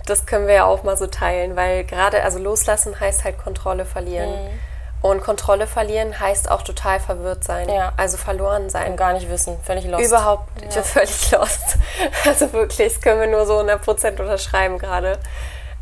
Das 0.06 0.26
können 0.26 0.46
wir 0.46 0.54
ja 0.54 0.64
auch 0.64 0.82
mal 0.82 0.96
so 0.96 1.06
teilen, 1.06 1.56
weil 1.56 1.84
gerade, 1.84 2.24
also 2.24 2.38
loslassen 2.38 2.98
heißt 2.98 3.24
halt 3.24 3.38
Kontrolle 3.38 3.84
verlieren. 3.84 4.30
Mhm. 4.30 4.58
Und 5.02 5.22
Kontrolle 5.22 5.66
verlieren 5.66 6.20
heißt 6.20 6.50
auch 6.50 6.60
total 6.62 7.00
verwirrt 7.00 7.42
sein. 7.42 7.68
Ja. 7.70 7.92
Also 7.96 8.18
verloren 8.18 8.68
sein. 8.68 8.90
Und 8.92 8.96
gar 8.96 9.14
nicht 9.14 9.30
wissen. 9.30 9.58
Völlig 9.62 9.86
lost. 9.86 10.04
Überhaupt 10.04 10.48
ja. 10.74 10.82
völlig 10.82 11.30
lost. 11.30 11.78
Also 12.26 12.52
wirklich, 12.52 12.92
das 12.92 13.00
können 13.00 13.20
wir 13.20 13.28
nur 13.28 13.46
so 13.46 13.58
100% 13.60 14.20
unterschreiben 14.20 14.78
gerade. 14.78 15.18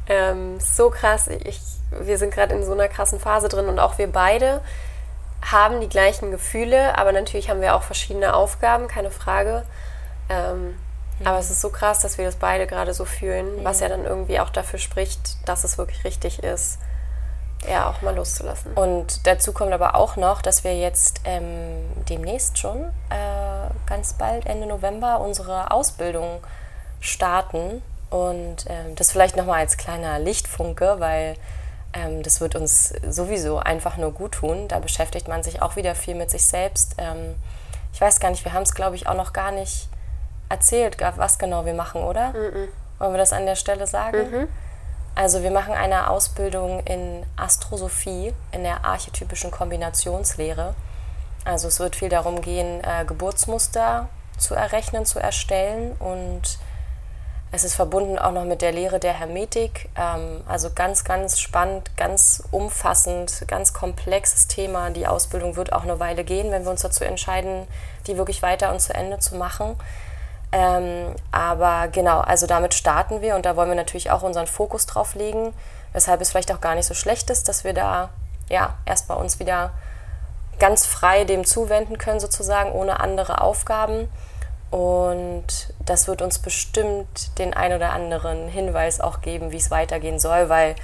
Ähm, 0.09 0.61
so 0.61 0.91
krass. 0.91 1.29
Ich, 1.45 1.61
wir 1.91 2.17
sind 2.17 2.33
gerade 2.33 2.55
in 2.55 2.65
so 2.65 2.73
einer 2.73 2.87
krassen 2.87 3.19
Phase 3.19 3.49
drin 3.49 3.67
und 3.67 3.81
auch 3.81 3.99
wir 3.99 4.11
beide 4.11 4.61
haben 5.51 5.81
die 5.81 5.89
gleichen 5.89 6.31
Gefühle, 6.31 6.97
aber 6.99 7.13
natürlich 7.13 7.49
haben 7.51 7.61
wir 7.61 7.75
auch 7.75 7.83
verschiedene 7.83 8.35
Aufgaben, 8.35 8.87
keine 8.87 9.11
Frage. 9.11 9.65
Ähm, 10.29 10.77
mhm. 11.19 11.27
Aber 11.27 11.39
es 11.39 11.51
ist 11.51 11.61
so 11.61 11.71
krass, 11.71 12.01
dass 12.01 12.19
wir 12.19 12.25
das 12.25 12.37
beide 12.37 12.69
gerade 12.69 12.95
so 12.95 13.05
fühlen, 13.05 13.57
mhm. 13.57 13.65
was 13.65 13.81
ja 13.81 13.89
dann 13.89 14.05
irgendwie 14.05 14.39
auch 14.39 14.51
dafür 14.51 14.79
spricht, 14.79 15.49
dass 15.49 15.65
es 15.65 15.77
wirklich 15.77 16.05
richtig 16.05 16.45
ist 16.45 16.79
ja, 17.67 17.89
auch 17.89 18.03
mal 18.03 18.15
loszulassen. 18.15 18.73
Und 18.75 19.27
dazu 19.27 19.53
kommt 19.53 19.73
aber 19.73 19.95
auch 19.95 20.17
noch, 20.17 20.43
dass 20.43 20.65
wir 20.65 20.79
jetzt 20.79 21.21
ähm, 21.25 21.85
demnächst 22.09 22.59
schon, 22.59 22.83
äh, 23.11 23.71
ganz 23.87 24.13
bald, 24.15 24.47
Ende 24.47 24.67
November, 24.67 25.21
unsere 25.21 25.71
Ausbildung 25.71 26.41
starten. 27.01 27.83
Und 28.11 28.65
ähm, 28.69 28.95
das 28.95 29.13
vielleicht 29.13 29.37
nochmal 29.37 29.61
als 29.61 29.77
kleiner 29.77 30.19
Lichtfunke, 30.19 30.97
weil 30.99 31.37
ähm, 31.93 32.23
das 32.23 32.41
wird 32.41 32.55
uns 32.55 32.95
sowieso 33.09 33.59
einfach 33.59 33.97
nur 33.97 34.13
gut 34.13 34.33
tun. 34.33 34.69
Da 34.69 34.79
beschäftigt 34.79 35.29
man 35.29 35.43
sich 35.43 35.61
auch 35.61 35.77
wieder 35.77 35.95
viel 35.95 36.15
mit 36.15 36.31
sich 36.31 36.47
selbst. 36.47 36.95
Ähm, 36.99 37.35
ich 37.93 38.01
weiß 38.01 38.21
gar 38.21 38.31
nicht, 38.31 38.45
wir 38.45 38.53
haben 38.53 38.63
es, 38.63 38.75
glaube 38.75 38.97
ich, 38.97 39.09
auch 39.09 39.15
noch 39.15 39.33
gar 39.33 39.51
nicht 39.51 39.89
erzählt, 40.49 40.97
was 41.17 41.39
genau 41.39 41.67
wir 41.67 41.75
machen, 41.75 42.03
oder? 42.03 42.31
Mm 42.31 42.37
-mm. 42.37 42.69
Wollen 42.99 43.13
wir 43.13 43.19
das 43.19 43.33
an 43.33 43.47
der 43.47 43.57
Stelle 43.57 43.87
sagen? 43.87 44.31
Mhm. 44.31 44.49
Also 45.19 45.43
wir 45.43 45.51
machen 45.51 45.75
eine 45.75 46.11
Ausbildung 46.11 46.79
in 46.85 47.27
Astrosophie, 47.35 48.33
in 48.53 48.63
der 48.63 48.85
archetypischen 48.85 49.51
Kombinationslehre. 49.51 50.77
Also 51.45 51.67
es 51.67 51.81
wird 51.81 51.97
viel 51.97 52.09
darum 52.09 52.41
gehen, 52.41 52.81
äh, 52.85 53.05
Geburtsmuster 53.05 54.09
zu 54.39 54.55
errechnen, 54.55 55.07
zu 55.07 55.19
erstellen 55.19 55.91
und 55.99 56.61
es 57.51 57.65
ist 57.65 57.75
verbunden 57.75 58.17
auch 58.17 58.31
noch 58.31 58.45
mit 58.45 58.63
der 58.63 58.71
Lehre 58.71 59.01
der 59.01 59.13
Hermetik. 59.13 59.89
Ähm, 59.97 60.45
also 60.47 60.71
ganz, 60.73 61.03
ganz 61.03 61.41
spannend, 61.41 61.97
ganz 61.97 62.45
umfassend, 62.53 63.43
ganz 63.49 63.73
komplexes 63.73 64.47
Thema. 64.47 64.91
Die 64.91 65.09
Ausbildung 65.09 65.57
wird 65.57 65.73
auch 65.73 65.83
eine 65.83 65.99
Weile 65.99 66.23
gehen, 66.23 66.53
wenn 66.53 66.63
wir 66.63 66.71
uns 66.71 66.83
dazu 66.83 67.03
entscheiden, 67.03 67.67
die 68.07 68.17
wirklich 68.17 68.41
weiter 68.43 68.71
und 68.71 68.81
zu 68.81 68.95
Ende 68.95 69.19
zu 69.19 69.35
machen. 69.35 69.75
Ähm, 70.51 71.15
aber 71.31 71.89
genau, 71.89 72.21
also 72.21 72.47
damit 72.47 72.75
starten 72.75 73.21
wir 73.21 73.37
und 73.37 73.45
da 73.45 73.57
wollen 73.57 73.69
wir 73.69 73.77
natürlich 73.77 74.11
auch 74.11 74.23
unseren 74.23 74.47
Fokus 74.47 74.87
drauf 74.87 75.15
legen, 75.15 75.53
weshalb 75.93 76.21
es 76.21 76.31
vielleicht 76.31 76.53
auch 76.53 76.61
gar 76.61 76.75
nicht 76.75 76.87
so 76.87 76.95
schlecht 76.95 77.29
ist, 77.31 77.49
dass 77.49 77.65
wir 77.65 77.75
da 77.75 78.11
ja 78.49 78.75
erstmal 78.87 79.19
uns 79.19 79.39
wieder 79.39 79.73
ganz 80.59 80.87
frei 80.87 81.25
dem 81.25 81.45
zuwenden 81.45 81.99
können, 81.99 82.21
sozusagen, 82.21 82.73
ohne 82.73 83.01
andere 83.01 83.41
Aufgaben. 83.41 84.09
Und 84.71 85.73
das 85.85 86.09
wird 86.09 86.21
uns 86.21 86.39
bestimmt 86.41 87.39
den 87.39 87.55
ein 87.55 87.73
oder 87.73 87.93
anderen 87.93 88.49
Hinweis 88.49 89.01
auch 89.01 89.21
geben, 89.21 89.51
wie 89.51 89.57
es 89.57 89.71
weitergehen 89.71 90.19
soll, 90.19 90.49
weil 90.49 90.75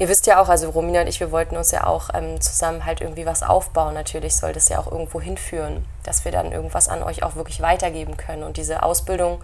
ihr 0.00 0.08
wisst 0.08 0.26
ja 0.26 0.40
auch, 0.40 0.48
also 0.48 0.70
Romina 0.70 1.02
und 1.02 1.08
ich, 1.08 1.20
wir 1.20 1.30
wollten 1.30 1.58
uns 1.58 1.70
ja 1.72 1.86
auch 1.86 2.08
ähm, 2.14 2.40
zusammen 2.40 2.86
halt 2.86 3.02
irgendwie 3.02 3.26
was 3.26 3.42
aufbauen. 3.42 3.92
Natürlich 3.92 4.34
soll 4.34 4.54
das 4.54 4.70
ja 4.70 4.78
auch 4.78 4.90
irgendwo 4.90 5.20
hinführen, 5.20 5.84
dass 6.04 6.24
wir 6.24 6.32
dann 6.32 6.52
irgendwas 6.52 6.88
an 6.88 7.02
euch 7.02 7.22
auch 7.22 7.36
wirklich 7.36 7.60
weitergeben 7.60 8.16
können. 8.16 8.42
Und 8.42 8.56
diese 8.56 8.82
Ausbildung 8.82 9.42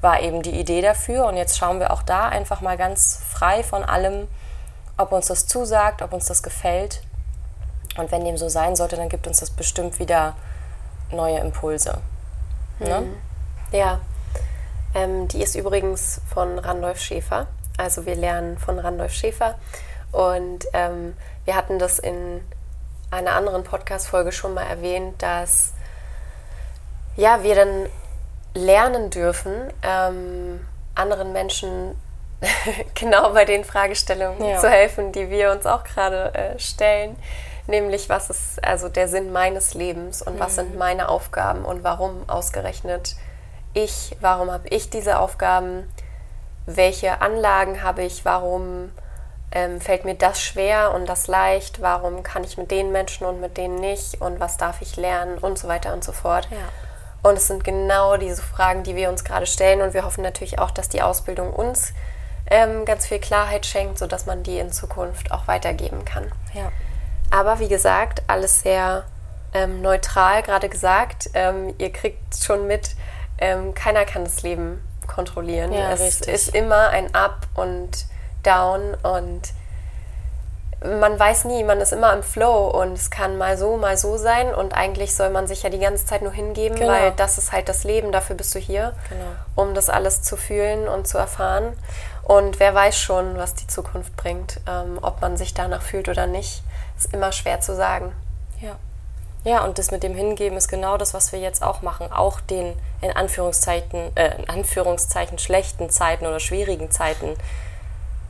war 0.00 0.20
eben 0.20 0.42
die 0.42 0.60
Idee 0.60 0.80
dafür. 0.80 1.26
Und 1.26 1.36
jetzt 1.36 1.58
schauen 1.58 1.80
wir 1.80 1.92
auch 1.92 2.02
da 2.02 2.28
einfach 2.28 2.60
mal 2.60 2.76
ganz 2.76 3.20
frei 3.28 3.64
von 3.64 3.82
allem, 3.82 4.28
ob 4.96 5.10
uns 5.10 5.26
das 5.26 5.48
zusagt, 5.48 6.02
ob 6.02 6.12
uns 6.12 6.26
das 6.26 6.44
gefällt. 6.44 7.02
Und 7.96 8.12
wenn 8.12 8.24
dem 8.24 8.36
so 8.36 8.48
sein 8.48 8.76
sollte, 8.76 8.94
dann 8.94 9.08
gibt 9.08 9.26
uns 9.26 9.40
das 9.40 9.50
bestimmt 9.50 9.98
wieder 9.98 10.36
neue 11.10 11.40
Impulse. 11.40 11.98
Ne? 12.78 13.00
Mhm. 13.00 13.16
Ja, 13.72 14.00
ähm, 14.94 15.26
die 15.26 15.42
ist 15.42 15.56
übrigens 15.56 16.20
von 16.32 16.60
Randolph 16.60 17.00
Schäfer. 17.00 17.48
Also 17.76 18.06
wir 18.06 18.14
lernen 18.14 18.56
von 18.56 18.78
Randolph 18.78 19.12
Schäfer. 19.12 19.56
Und 20.16 20.66
ähm, 20.72 21.14
wir 21.44 21.56
hatten 21.56 21.78
das 21.78 21.98
in 21.98 22.42
einer 23.10 23.34
anderen 23.34 23.64
Podcast-Folge 23.64 24.32
schon 24.32 24.54
mal 24.54 24.62
erwähnt, 24.62 25.22
dass 25.22 25.74
ja, 27.16 27.42
wir 27.42 27.54
dann 27.54 27.86
lernen 28.54 29.10
dürfen, 29.10 29.52
ähm, 29.82 30.66
anderen 30.94 31.34
Menschen 31.34 32.00
genau 32.94 33.34
bei 33.34 33.44
den 33.44 33.62
Fragestellungen 33.62 34.42
ja. 34.42 34.58
zu 34.58 34.70
helfen, 34.70 35.12
die 35.12 35.28
wir 35.28 35.52
uns 35.52 35.66
auch 35.66 35.84
gerade 35.84 36.34
äh, 36.34 36.58
stellen. 36.58 37.16
Nämlich, 37.66 38.08
was 38.08 38.30
ist 38.30 38.64
also 38.64 38.88
der 38.88 39.08
Sinn 39.08 39.32
meines 39.32 39.74
Lebens 39.74 40.22
und 40.22 40.36
mhm. 40.36 40.40
was 40.40 40.54
sind 40.54 40.78
meine 40.78 41.10
Aufgaben 41.10 41.62
und 41.62 41.84
warum 41.84 42.26
ausgerechnet 42.26 43.16
ich, 43.74 44.16
warum 44.22 44.50
habe 44.50 44.66
ich 44.68 44.88
diese 44.88 45.18
Aufgaben, 45.18 45.92
welche 46.64 47.20
Anlagen 47.20 47.82
habe 47.82 48.02
ich, 48.02 48.24
warum 48.24 48.92
ähm, 49.52 49.80
fällt 49.80 50.04
mir 50.04 50.14
das 50.14 50.40
schwer 50.40 50.92
und 50.94 51.08
das 51.08 51.28
leicht, 51.28 51.80
warum 51.80 52.22
kann 52.22 52.44
ich 52.44 52.58
mit 52.58 52.70
den 52.70 52.92
Menschen 52.92 53.26
und 53.26 53.40
mit 53.40 53.56
denen 53.56 53.76
nicht 53.76 54.20
und 54.20 54.40
was 54.40 54.56
darf 54.56 54.82
ich 54.82 54.96
lernen 54.96 55.38
und 55.38 55.58
so 55.58 55.68
weiter 55.68 55.92
und 55.92 56.04
so 56.04 56.12
fort. 56.12 56.48
Ja. 56.50 56.58
Und 57.22 57.36
es 57.36 57.46
sind 57.46 57.64
genau 57.64 58.16
diese 58.16 58.42
Fragen, 58.42 58.82
die 58.82 58.96
wir 58.96 59.08
uns 59.08 59.24
gerade 59.24 59.46
stellen 59.46 59.82
und 59.82 59.94
wir 59.94 60.04
hoffen 60.04 60.22
natürlich 60.22 60.58
auch, 60.58 60.70
dass 60.70 60.88
die 60.88 61.02
Ausbildung 61.02 61.52
uns 61.52 61.92
ähm, 62.48 62.84
ganz 62.84 63.06
viel 63.06 63.18
Klarheit 63.18 63.66
schenkt, 63.66 63.98
sodass 63.98 64.26
man 64.26 64.42
die 64.42 64.58
in 64.58 64.70
Zukunft 64.72 65.32
auch 65.32 65.48
weitergeben 65.48 66.04
kann. 66.04 66.30
Ja. 66.54 66.70
Aber 67.30 67.58
wie 67.58 67.68
gesagt, 67.68 68.22
alles 68.28 68.60
sehr 68.60 69.04
ähm, 69.52 69.82
neutral 69.82 70.42
gerade 70.42 70.68
gesagt. 70.68 71.30
Ähm, 71.34 71.74
ihr 71.78 71.92
kriegt 71.92 72.36
schon 72.36 72.66
mit, 72.66 72.94
ähm, 73.38 73.74
keiner 73.74 74.04
kann 74.04 74.24
das 74.24 74.42
Leben 74.42 74.82
kontrollieren. 75.06 75.72
Ja, 75.72 75.92
es 75.92 76.00
richtig. 76.00 76.28
ist 76.28 76.54
immer 76.54 76.90
ein 76.90 77.14
Up 77.14 77.48
und 77.54 78.06
Down 78.46 78.94
und 79.02 79.42
man 80.84 81.18
weiß 81.18 81.46
nie, 81.46 81.64
man 81.64 81.80
ist 81.80 81.92
immer 81.92 82.12
im 82.12 82.22
Flow 82.22 82.68
und 82.68 82.92
es 82.92 83.10
kann 83.10 83.38
mal 83.38 83.56
so, 83.56 83.76
mal 83.76 83.96
so 83.96 84.18
sein 84.18 84.54
und 84.54 84.74
eigentlich 84.74 85.14
soll 85.14 85.30
man 85.30 85.46
sich 85.46 85.62
ja 85.62 85.70
die 85.70 85.78
ganze 85.78 86.04
Zeit 86.04 86.20
nur 86.22 86.32
hingeben, 86.32 86.76
Genau. 86.78 86.92
weil 86.92 87.12
das 87.12 87.38
ist 87.38 87.50
halt 87.50 87.68
das 87.68 87.82
Leben, 87.84 88.12
dafür 88.12 88.36
bist 88.36 88.54
du 88.54 88.58
hier, 88.58 88.92
Genau. 89.08 89.24
um 89.68 89.74
das 89.74 89.88
alles 89.88 90.22
zu 90.22 90.36
fühlen 90.36 90.86
und 90.86 91.08
zu 91.08 91.16
erfahren. 91.18 91.72
Und 92.24 92.60
wer 92.60 92.74
weiß 92.74 92.96
schon, 92.98 93.38
was 93.38 93.54
die 93.54 93.66
Zukunft 93.66 94.14
bringt, 94.16 94.60
ähm, 94.68 94.98
ob 95.00 95.20
man 95.22 95.36
sich 95.36 95.54
danach 95.54 95.80
fühlt 95.82 96.08
oder 96.08 96.26
nicht, 96.26 96.62
ist 96.98 97.12
immer 97.12 97.32
schwer 97.32 97.60
zu 97.60 97.74
sagen. 97.74 98.12
Ja. 98.60 98.76
Ja, 99.44 99.64
und 99.64 99.78
das 99.78 99.92
mit 99.92 100.02
dem 100.02 100.14
Hingeben 100.14 100.58
ist 100.58 100.66
genau 100.68 100.96
das, 100.98 101.14
was 101.14 101.30
wir 101.30 101.38
jetzt 101.38 101.62
auch 101.62 101.80
machen. 101.80 102.12
Auch 102.12 102.40
den 102.40 102.74
in 103.00 103.12
Anführungszeichen, 103.16 104.14
äh, 104.16 104.34
in 104.38 104.48
Anführungszeichen 104.50 105.38
schlechten 105.38 105.88
Zeiten 105.88 106.26
oder 106.26 106.40
schwierigen 106.40 106.90
Zeiten. 106.90 107.36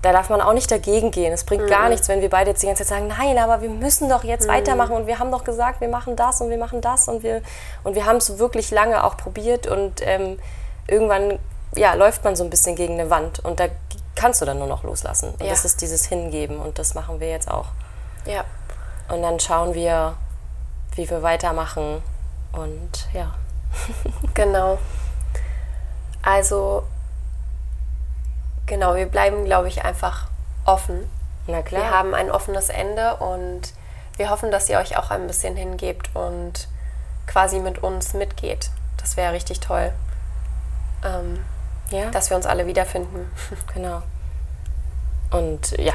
Da 0.02 0.12
darf 0.12 0.30
man 0.30 0.40
auch 0.40 0.52
nicht 0.52 0.70
dagegen 0.70 1.10
gehen. 1.10 1.32
Es 1.32 1.44
bringt 1.44 1.68
gar 1.68 1.88
nichts, 1.88 2.08
wenn 2.08 2.20
wir 2.20 2.30
beide 2.30 2.50
jetzt 2.50 2.62
die 2.62 2.66
ganze 2.66 2.84
Zeit 2.84 2.98
sagen, 2.98 3.08
nein, 3.08 3.38
aber 3.38 3.60
wir 3.62 3.70
müssen 3.70 4.08
doch 4.08 4.22
jetzt 4.24 4.46
weitermachen 4.46 4.92
und 4.94 5.06
wir 5.06 5.18
haben 5.18 5.30
doch 5.32 5.42
gesagt, 5.42 5.80
wir 5.80 5.88
machen 5.88 6.14
das 6.16 6.40
und 6.40 6.50
wir 6.50 6.58
machen 6.58 6.80
das 6.80 7.08
und 7.08 7.22
wir 7.22 7.42
und 7.82 7.94
wir 7.94 8.04
haben 8.06 8.16
es 8.16 8.38
wirklich 8.38 8.70
lange 8.70 9.02
auch 9.02 9.16
probiert 9.16 9.66
und 9.66 10.06
ähm, 10.06 10.38
irgendwann 10.86 11.38
ja, 11.74 11.94
läuft 11.94 12.24
man 12.24 12.36
so 12.36 12.44
ein 12.44 12.50
bisschen 12.50 12.76
gegen 12.76 12.94
eine 12.94 13.10
Wand 13.10 13.40
und 13.40 13.58
da 13.58 13.66
kannst 14.14 14.40
du 14.40 14.46
dann 14.46 14.58
nur 14.58 14.68
noch 14.68 14.82
loslassen. 14.82 15.30
Und 15.30 15.42
Ja. 15.42 15.50
das 15.50 15.64
ist 15.64 15.80
dieses 15.80 16.06
Hingeben 16.06 16.58
und 16.58 16.78
das 16.78 16.94
machen 16.94 17.20
wir 17.20 17.28
jetzt 17.28 17.50
auch. 17.50 17.66
Ja. 18.24 18.44
Und 19.08 19.22
dann 19.22 19.38
schauen 19.40 19.74
wir, 19.74 20.14
wie 20.94 21.08
wir 21.08 21.22
weitermachen. 21.22 22.02
Und 22.52 23.08
ja. 23.12 23.34
Genau. 24.34 24.78
Also, 26.22 26.82
genau, 28.66 28.94
wir 28.94 29.06
bleiben, 29.06 29.44
glaube 29.44 29.68
ich, 29.68 29.84
einfach 29.84 30.28
offen. 30.64 31.08
Na 31.46 31.62
klar. 31.62 31.82
Wir 31.82 31.90
haben 31.90 32.14
ein 32.14 32.30
offenes 32.30 32.68
Ende 32.68 33.16
und 33.16 33.72
wir 34.16 34.30
hoffen, 34.30 34.50
dass 34.50 34.68
ihr 34.68 34.78
euch 34.78 34.96
auch 34.96 35.10
ein 35.10 35.26
bisschen 35.26 35.56
hingebt 35.56 36.10
und 36.14 36.68
quasi 37.26 37.60
mit 37.60 37.82
uns 37.82 38.14
mitgeht. 38.14 38.70
Das 38.96 39.16
wäre 39.16 39.32
richtig 39.32 39.60
toll, 39.60 39.92
ähm, 41.04 41.44
ja, 41.90 42.10
dass 42.10 42.30
wir 42.30 42.36
uns 42.36 42.46
alle 42.46 42.66
wiederfinden. 42.66 43.30
genau. 43.74 44.02
Und 45.30 45.72
ja, 45.78 45.94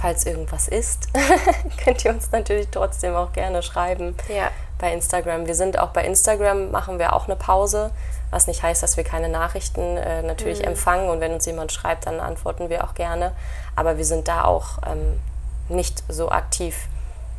falls 0.00 0.26
irgendwas 0.26 0.68
ist, 0.68 1.08
könnt 1.84 2.04
ihr 2.04 2.12
uns 2.12 2.30
natürlich 2.30 2.68
trotzdem 2.70 3.14
auch 3.14 3.32
gerne 3.32 3.62
schreiben 3.62 4.16
Ja. 4.28 4.50
Bei 4.82 4.92
Instagram. 4.92 5.46
Wir 5.46 5.54
sind 5.54 5.78
auch 5.78 5.90
bei 5.90 6.04
Instagram, 6.04 6.72
machen 6.72 6.98
wir 6.98 7.14
auch 7.14 7.26
eine 7.26 7.36
Pause, 7.36 7.92
was 8.30 8.48
nicht 8.48 8.62
heißt, 8.62 8.82
dass 8.82 8.96
wir 8.96 9.04
keine 9.04 9.28
Nachrichten 9.28 9.96
äh, 9.96 10.22
natürlich 10.22 10.66
empfangen 10.66 11.08
und 11.08 11.20
wenn 11.20 11.32
uns 11.32 11.46
jemand 11.46 11.70
schreibt, 11.70 12.06
dann 12.06 12.18
antworten 12.18 12.68
wir 12.68 12.84
auch 12.84 12.94
gerne. 12.94 13.32
Aber 13.76 13.96
wir 13.96 14.04
sind 14.04 14.26
da 14.26 14.44
auch 14.44 14.78
ähm, 14.84 15.20
nicht 15.68 16.02
so 16.08 16.30
aktiv, 16.30 16.88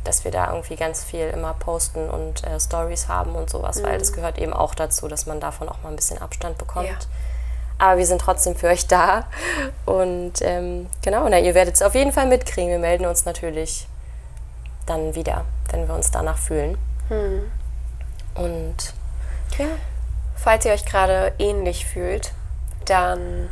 dass 0.04 0.24
wir 0.24 0.30
da 0.30 0.50
irgendwie 0.52 0.76
ganz 0.76 1.04
viel 1.04 1.28
immer 1.28 1.52
posten 1.52 2.08
und 2.08 2.44
äh, 2.44 2.58
Stories 2.58 3.08
haben 3.08 3.34
und 3.34 3.50
sowas, 3.50 3.82
weil 3.82 3.98
das 3.98 4.14
gehört 4.14 4.38
eben 4.38 4.54
auch 4.54 4.74
dazu, 4.74 5.06
dass 5.06 5.26
man 5.26 5.38
davon 5.38 5.68
auch 5.68 5.82
mal 5.82 5.90
ein 5.90 5.96
bisschen 5.96 6.20
Abstand 6.20 6.56
bekommt. 6.56 6.88
Ja. 6.88 6.96
Aber 7.76 7.98
wir 7.98 8.06
sind 8.06 8.22
trotzdem 8.22 8.56
für 8.56 8.68
euch 8.68 8.86
da. 8.86 9.26
Und 9.84 10.40
ähm, 10.40 10.86
genau, 11.02 11.28
na, 11.28 11.38
ihr 11.40 11.54
werdet 11.54 11.74
es 11.74 11.82
auf 11.82 11.94
jeden 11.94 12.12
Fall 12.12 12.26
mitkriegen. 12.26 12.70
Wir 12.70 12.78
melden 12.78 13.04
uns 13.04 13.26
natürlich 13.26 13.86
dann 14.86 15.14
wieder, 15.14 15.44
wenn 15.70 15.86
wir 15.86 15.94
uns 15.94 16.10
danach 16.10 16.38
fühlen. 16.38 16.78
Und 18.34 18.94
ja, 19.58 19.66
Falls 20.44 20.66
ihr 20.66 20.72
euch 20.72 20.84
gerade 20.84 21.32
ähnlich 21.38 21.86
fühlt, 21.86 22.32
dann 22.84 23.48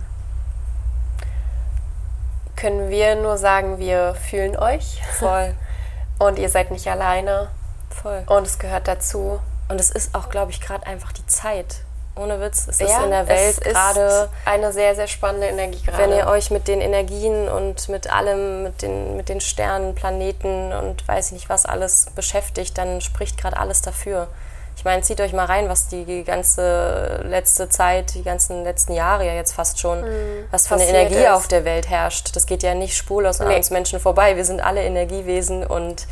können 2.55 2.91
wir 2.91 3.17
nur 3.17 3.38
sagen, 3.38 3.79
wir 3.79 4.15
fühlen 4.15 4.59
euch 4.59 5.01
voll, 5.19 5.55
und 6.19 6.38
ihr 6.38 6.51
seid 6.51 6.71
nicht 6.71 6.87
alleine 6.88 7.49
voll. 7.88 8.25
und 8.27 8.47
es 8.47 8.59
gehört 8.59 8.88
dazu. 8.88 9.41
Und 9.69 9.81
es 9.81 9.91
ist 9.91 10.15
auch, 10.15 10.29
glaube 10.29 10.51
ich, 10.51 10.61
gerade 10.61 10.87
einfach 10.87 11.12
die 11.12 11.27
Zeit. 11.27 11.81
Ohne 12.14 12.40
Witz, 12.40 12.66
es 12.68 12.81
ist 12.81 12.90
Ja, 12.90 13.05
in 13.05 13.11
der 13.11 13.27
Welt 13.27 13.53
es 13.53 13.59
ist 13.59 13.72
gerade, 13.75 14.29
eine 14.44 14.72
sehr, 14.72 14.94
sehr 14.94 15.07
spannende 15.07 15.46
Energie 15.46 15.81
gerade. 15.83 15.98
wenn 15.98 16.12
ihr 16.12 16.27
euch 16.27 16.51
mit 16.51 16.68
den 16.68 16.81
Energien 16.83 17.48
und 17.48 17.88
mit 17.88 18.12
allem, 18.12 18.64
mit 18.64 18.83
den, 18.83 19.16
mit 19.16 19.29
den 19.31 19.40
Sternen, 19.40 19.94
Planeten 19.94 20.72
und 20.75 21.07
weiß 21.09 21.27
ich 21.29 21.33
nicht 21.33 21.48
was 21.48 21.64
alles 21.64 22.07
beschäftigt, 22.14 22.77
dann 22.77 23.01
spricht 23.01 23.38
gerade 23.38 23.57
alles 23.57 23.81
dafür. 23.81 24.29
Ich 24.77 24.85
meine, 24.85 25.03
zieht 25.03 25.20
euch 25.20 25.33
mal 25.33 25.44
rein, 25.46 25.68
was 25.68 25.88
die 25.88 26.25
ganze 26.25 27.22
letzte 27.25 27.68
Zeit, 27.68 28.14
die 28.14 28.22
ganzen 28.22 28.64
letzten 28.64 28.94
Jahre 28.94 29.27
ja 29.27 29.35
jetzt 29.35 29.53
fast 29.53 29.79
schon, 29.81 30.05
was 30.51 30.66
für 30.66 30.75
eine 30.75 30.87
Energie 30.87 31.16
ist. 31.16 31.29
auf 31.31 31.46
der 31.48 31.64
Welt 31.64 31.88
herrscht. 31.90 32.35
Das 32.37 32.46
geht 32.46 32.62
ja 32.62 32.75
nicht 32.75 32.96
spurlos 32.96 33.40
an 33.40 33.48
Nee. 33.48 33.57
uns 33.57 33.70
Menschen 33.70 34.01
vorbei. 34.01 34.37
Wir 34.37 34.44
sind 34.46 34.61
alle 34.62 34.83
Energiewesen 34.83 35.66
und 35.66 36.07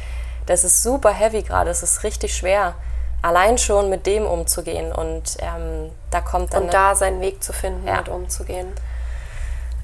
das 0.47 0.65
ist 0.65 0.83
super 0.83 1.11
heavy 1.11 1.43
gerade. 1.43 1.71
Es 1.71 1.83
ist 1.83 2.03
richtig 2.05 2.37
schwer, 2.37 2.75
allein 3.23 3.59
schon 3.59 3.91
mit 3.91 4.07
dem 4.07 4.27
umzugehen. 4.27 4.93
Und 4.93 5.37
ähm, 5.41 5.91
da 6.11 6.21
kommt 6.21 6.55
dann, 6.55 6.65
und 6.65 6.75
da 6.75 6.95
seinen 6.95 7.21
Weg 7.21 7.43
zu 7.43 7.53
finden, 7.53 7.87
Ja. 7.87 7.99
mit 7.99 8.09
umzugehen. 8.09 8.73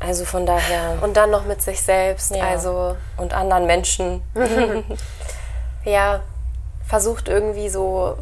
also 0.00 0.24
von 0.24 0.46
daher 0.46 0.98
Und 1.02 1.16
dann 1.16 1.30
noch 1.30 1.44
mit 1.44 1.62
sich 1.62 1.80
selbst. 1.82 2.34
Ja. 2.34 2.44
Also 2.44 2.96
und 3.16 3.34
anderen 3.34 3.66
Menschen. 3.66 4.22
ja, 5.84 6.20
versucht 6.86 7.28
irgendwie 7.28 7.68
so 7.68 8.16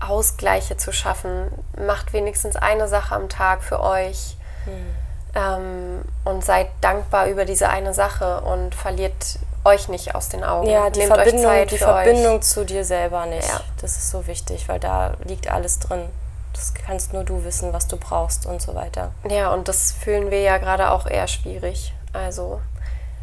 Ausgleiche 0.00 0.76
zu 0.76 0.92
schaffen. 0.92 1.50
Macht 1.78 2.12
wenigstens 2.12 2.56
eine 2.56 2.88
Sache 2.88 3.14
am 3.14 3.28
Tag 3.28 3.62
für 3.62 3.80
euch. 3.80 4.36
Hm. 4.64 4.96
Ähm, 5.32 6.02
und 6.24 6.44
seid 6.44 6.68
dankbar 6.80 7.26
über 7.26 7.44
diese 7.44 7.68
eine 7.68 7.94
Sache 7.94 8.40
und 8.40 8.74
verliert 8.74 9.38
euch 9.64 9.88
nicht 9.88 10.14
aus 10.14 10.28
den 10.28 10.42
Augen. 10.44 10.68
Ja, 10.68 10.90
die 10.90 11.00
Nehmt 11.00 11.14
Verbindung, 11.14 11.66
die 11.66 11.78
Verbindung 11.78 12.36
euch. 12.36 12.42
zu 12.42 12.64
dir 12.64 12.84
selber 12.84 13.26
nicht. 13.26 13.48
Ja. 13.48 13.60
Das 13.80 13.96
ist 13.96 14.10
so 14.10 14.26
wichtig, 14.26 14.68
weil 14.68 14.80
da 14.80 15.14
liegt 15.24 15.50
alles 15.50 15.78
drin. 15.78 16.08
Das 16.52 16.74
kannst 16.74 17.12
nur 17.12 17.24
du 17.24 17.44
wissen, 17.44 17.72
was 17.72 17.86
du 17.86 17.96
brauchst 17.96 18.46
und 18.46 18.60
so 18.60 18.74
weiter. 18.74 19.12
Ja, 19.28 19.52
und 19.52 19.68
das 19.68 19.92
fühlen 19.92 20.30
wir 20.30 20.40
ja 20.40 20.58
gerade 20.58 20.90
auch 20.90 21.06
eher 21.06 21.28
schwierig. 21.28 21.94
Also, 22.12 22.60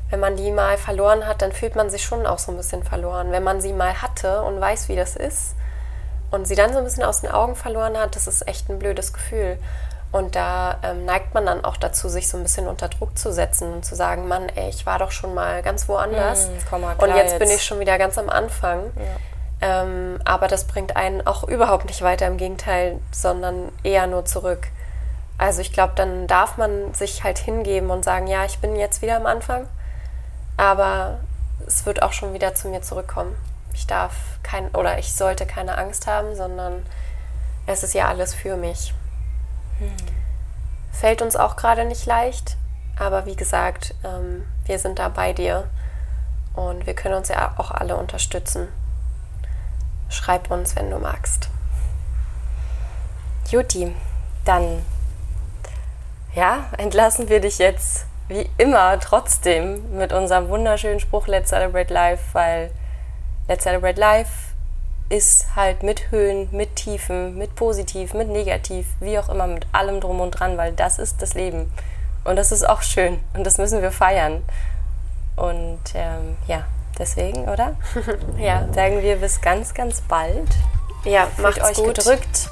wenn 0.09 0.19
man 0.19 0.37
die 0.37 0.51
mal 0.51 0.77
verloren 0.77 1.25
hat, 1.25 1.41
dann 1.41 1.51
fühlt 1.51 1.75
man 1.75 1.89
sich 1.89 2.03
schon 2.03 2.25
auch 2.25 2.39
so 2.39 2.51
ein 2.51 2.57
bisschen 2.57 2.83
verloren. 2.83 3.31
Wenn 3.31 3.43
man 3.43 3.59
sie 3.59 3.73
mal 3.73 4.01
hatte 4.01 4.41
und 4.43 4.61
weiß, 4.61 4.87
wie 4.87 4.95
das 4.95 5.15
ist 5.15 5.55
und 6.31 6.47
sie 6.47 6.55
dann 6.55 6.71
so 6.71 6.79
ein 6.79 6.85
bisschen 6.85 7.03
aus 7.03 7.21
den 7.21 7.31
Augen 7.31 7.55
verloren 7.55 7.97
hat, 7.97 8.15
das 8.15 8.27
ist 8.27 8.47
echt 8.47 8.69
ein 8.69 8.79
blödes 8.79 9.11
Gefühl. 9.11 9.57
Und 10.11 10.35
da 10.35 10.77
ähm, 10.83 11.05
neigt 11.05 11.33
man 11.33 11.45
dann 11.45 11.65
auch 11.65 11.77
dazu, 11.77 12.07
sich 12.07 12.29
so 12.29 12.37
ein 12.37 12.43
bisschen 12.43 12.67
unter 12.67 12.87
Druck 12.87 13.17
zu 13.17 13.33
setzen 13.33 13.73
und 13.73 13.85
zu 13.85 13.93
sagen, 13.95 14.27
Mann, 14.27 14.47
ey, 14.49 14.69
ich 14.69 14.85
war 14.85 14.99
doch 14.99 15.11
schon 15.11 15.33
mal 15.33 15.61
ganz 15.61 15.89
woanders 15.89 16.49
komm 16.69 16.81
mal 16.81 16.93
und 16.93 16.97
klar 16.99 17.17
jetzt, 17.17 17.37
bin 17.39 17.49
jetzt. 17.49 17.57
ich 17.57 17.65
schon 17.65 17.79
wieder 17.79 17.97
ganz 17.97 18.17
am 18.17 18.29
Anfang. 18.29 18.91
Ähm, 19.59 20.19
aber 20.23 20.47
das 20.47 20.65
bringt 20.65 20.95
einen 20.95 21.25
auch 21.25 21.43
überhaupt 21.43 21.85
nicht 21.85 22.01
weiter, 22.01 22.27
im 22.27 22.37
Gegenteil, 22.37 22.99
sondern 23.11 23.71
eher 23.83 24.07
nur 24.07 24.23
zurück. 24.23 24.67
Also 25.37 25.61
ich 25.61 25.73
glaube, 25.73 25.93
dann 25.95 26.27
darf 26.27 26.57
man 26.57 26.93
sich 26.93 27.23
halt 27.23 27.37
hingeben 27.37 27.89
und 27.89 28.03
sagen, 28.03 28.27
ja, 28.27 28.45
ich 28.45 28.59
bin 28.59 28.75
jetzt 28.75 29.01
wieder 29.01 29.17
am 29.17 29.25
Anfang, 29.25 29.67
aber 30.57 31.19
es 31.65 31.85
wird 31.85 32.01
auch 32.01 32.13
schon 32.13 32.33
wieder 32.33 32.55
zu 32.55 32.69
mir 32.69 32.81
zurückkommen. 32.81 33.35
Ich 33.73 33.87
darf 33.87 34.13
kein 34.41 34.69
oder 34.69 34.97
ich 34.97 35.13
sollte 35.13 35.45
keine 35.45 35.77
Angst 35.77 36.07
haben, 36.07 36.35
sondern 36.35 36.85
es 37.67 37.83
ist 37.83 37.93
ja 37.93 38.07
alles 38.07 38.33
für 38.33 38.57
mich. 38.57 38.93
Fällt 40.91 41.21
uns 41.21 41.35
auch 41.35 41.55
gerade 41.55 41.85
nicht 41.85 42.05
leicht, 42.05 42.57
aber 42.97 43.25
wie 43.25 43.35
gesagt, 43.35 43.93
ähm, 44.03 44.45
wir 44.65 44.79
sind 44.79 44.99
da 44.99 45.09
bei 45.09 45.33
dir 45.33 45.69
und 46.53 46.87
wir 46.87 46.95
können 46.95 47.15
uns 47.15 47.29
ja 47.29 47.53
auch 47.57 47.71
alle 47.71 47.95
unterstützen. 47.97 48.67
Schreib 50.09 50.49
uns, 50.49 50.75
wenn 50.75 50.89
du 50.89 50.97
magst. 50.97 51.49
Juti, 53.49 53.95
dann 54.45 54.83
ja, 56.33 56.65
entlassen 56.77 57.29
wir 57.29 57.39
dich 57.39 57.57
jetzt 57.57 58.05
wie 58.27 58.49
immer 58.57 58.99
trotzdem 58.99 59.97
mit 59.97 60.11
unserem 60.11 60.49
wunderschönen 60.49 60.99
Spruch 60.99 61.27
Let's 61.27 61.49
Celebrate 61.49 61.93
Life, 61.93 62.23
weil 62.33 62.71
Let's 63.47 63.63
Celebrate 63.63 63.99
Life 63.99 64.31
ist 65.09 65.55
halt 65.55 65.83
mit 65.83 66.11
Höhen, 66.11 66.49
mit 66.51 66.75
Tiefen, 66.75 67.37
mit 67.37 67.55
Positiv, 67.55 68.13
mit 68.13 68.27
Negativ, 68.27 68.87
wie 68.99 69.17
auch 69.19 69.29
immer, 69.29 69.47
mit 69.47 69.65
allem 69.71 70.01
drum 70.01 70.19
und 70.19 70.31
dran, 70.31 70.57
weil 70.57 70.73
das 70.73 70.99
ist 70.99 71.21
das 71.21 71.33
Leben. 71.33 71.71
Und 72.23 72.35
das 72.35 72.51
ist 72.51 72.67
auch 72.67 72.81
schön 72.81 73.19
und 73.33 73.45
das 73.45 73.57
müssen 73.57 73.81
wir 73.81 73.91
feiern. 73.91 74.43
Und 75.37 75.79
ähm, 75.93 76.35
ja, 76.47 76.65
deswegen, 76.99 77.47
oder? 77.47 77.75
Ja, 78.37 78.67
Sagen 78.73 79.01
wir 79.01 79.15
bis 79.17 79.39
ganz, 79.39 79.73
ganz 79.73 80.01
bald. 80.01 80.49
ja 81.05 81.27
macht's 81.37 81.61
euch 81.61 81.75
gut 81.77 81.95
gedrückt. 81.95 82.49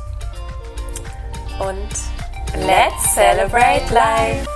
und 1.60 1.90
Let's 2.66 3.14
celebrate 3.14 3.94
life! 3.94 4.55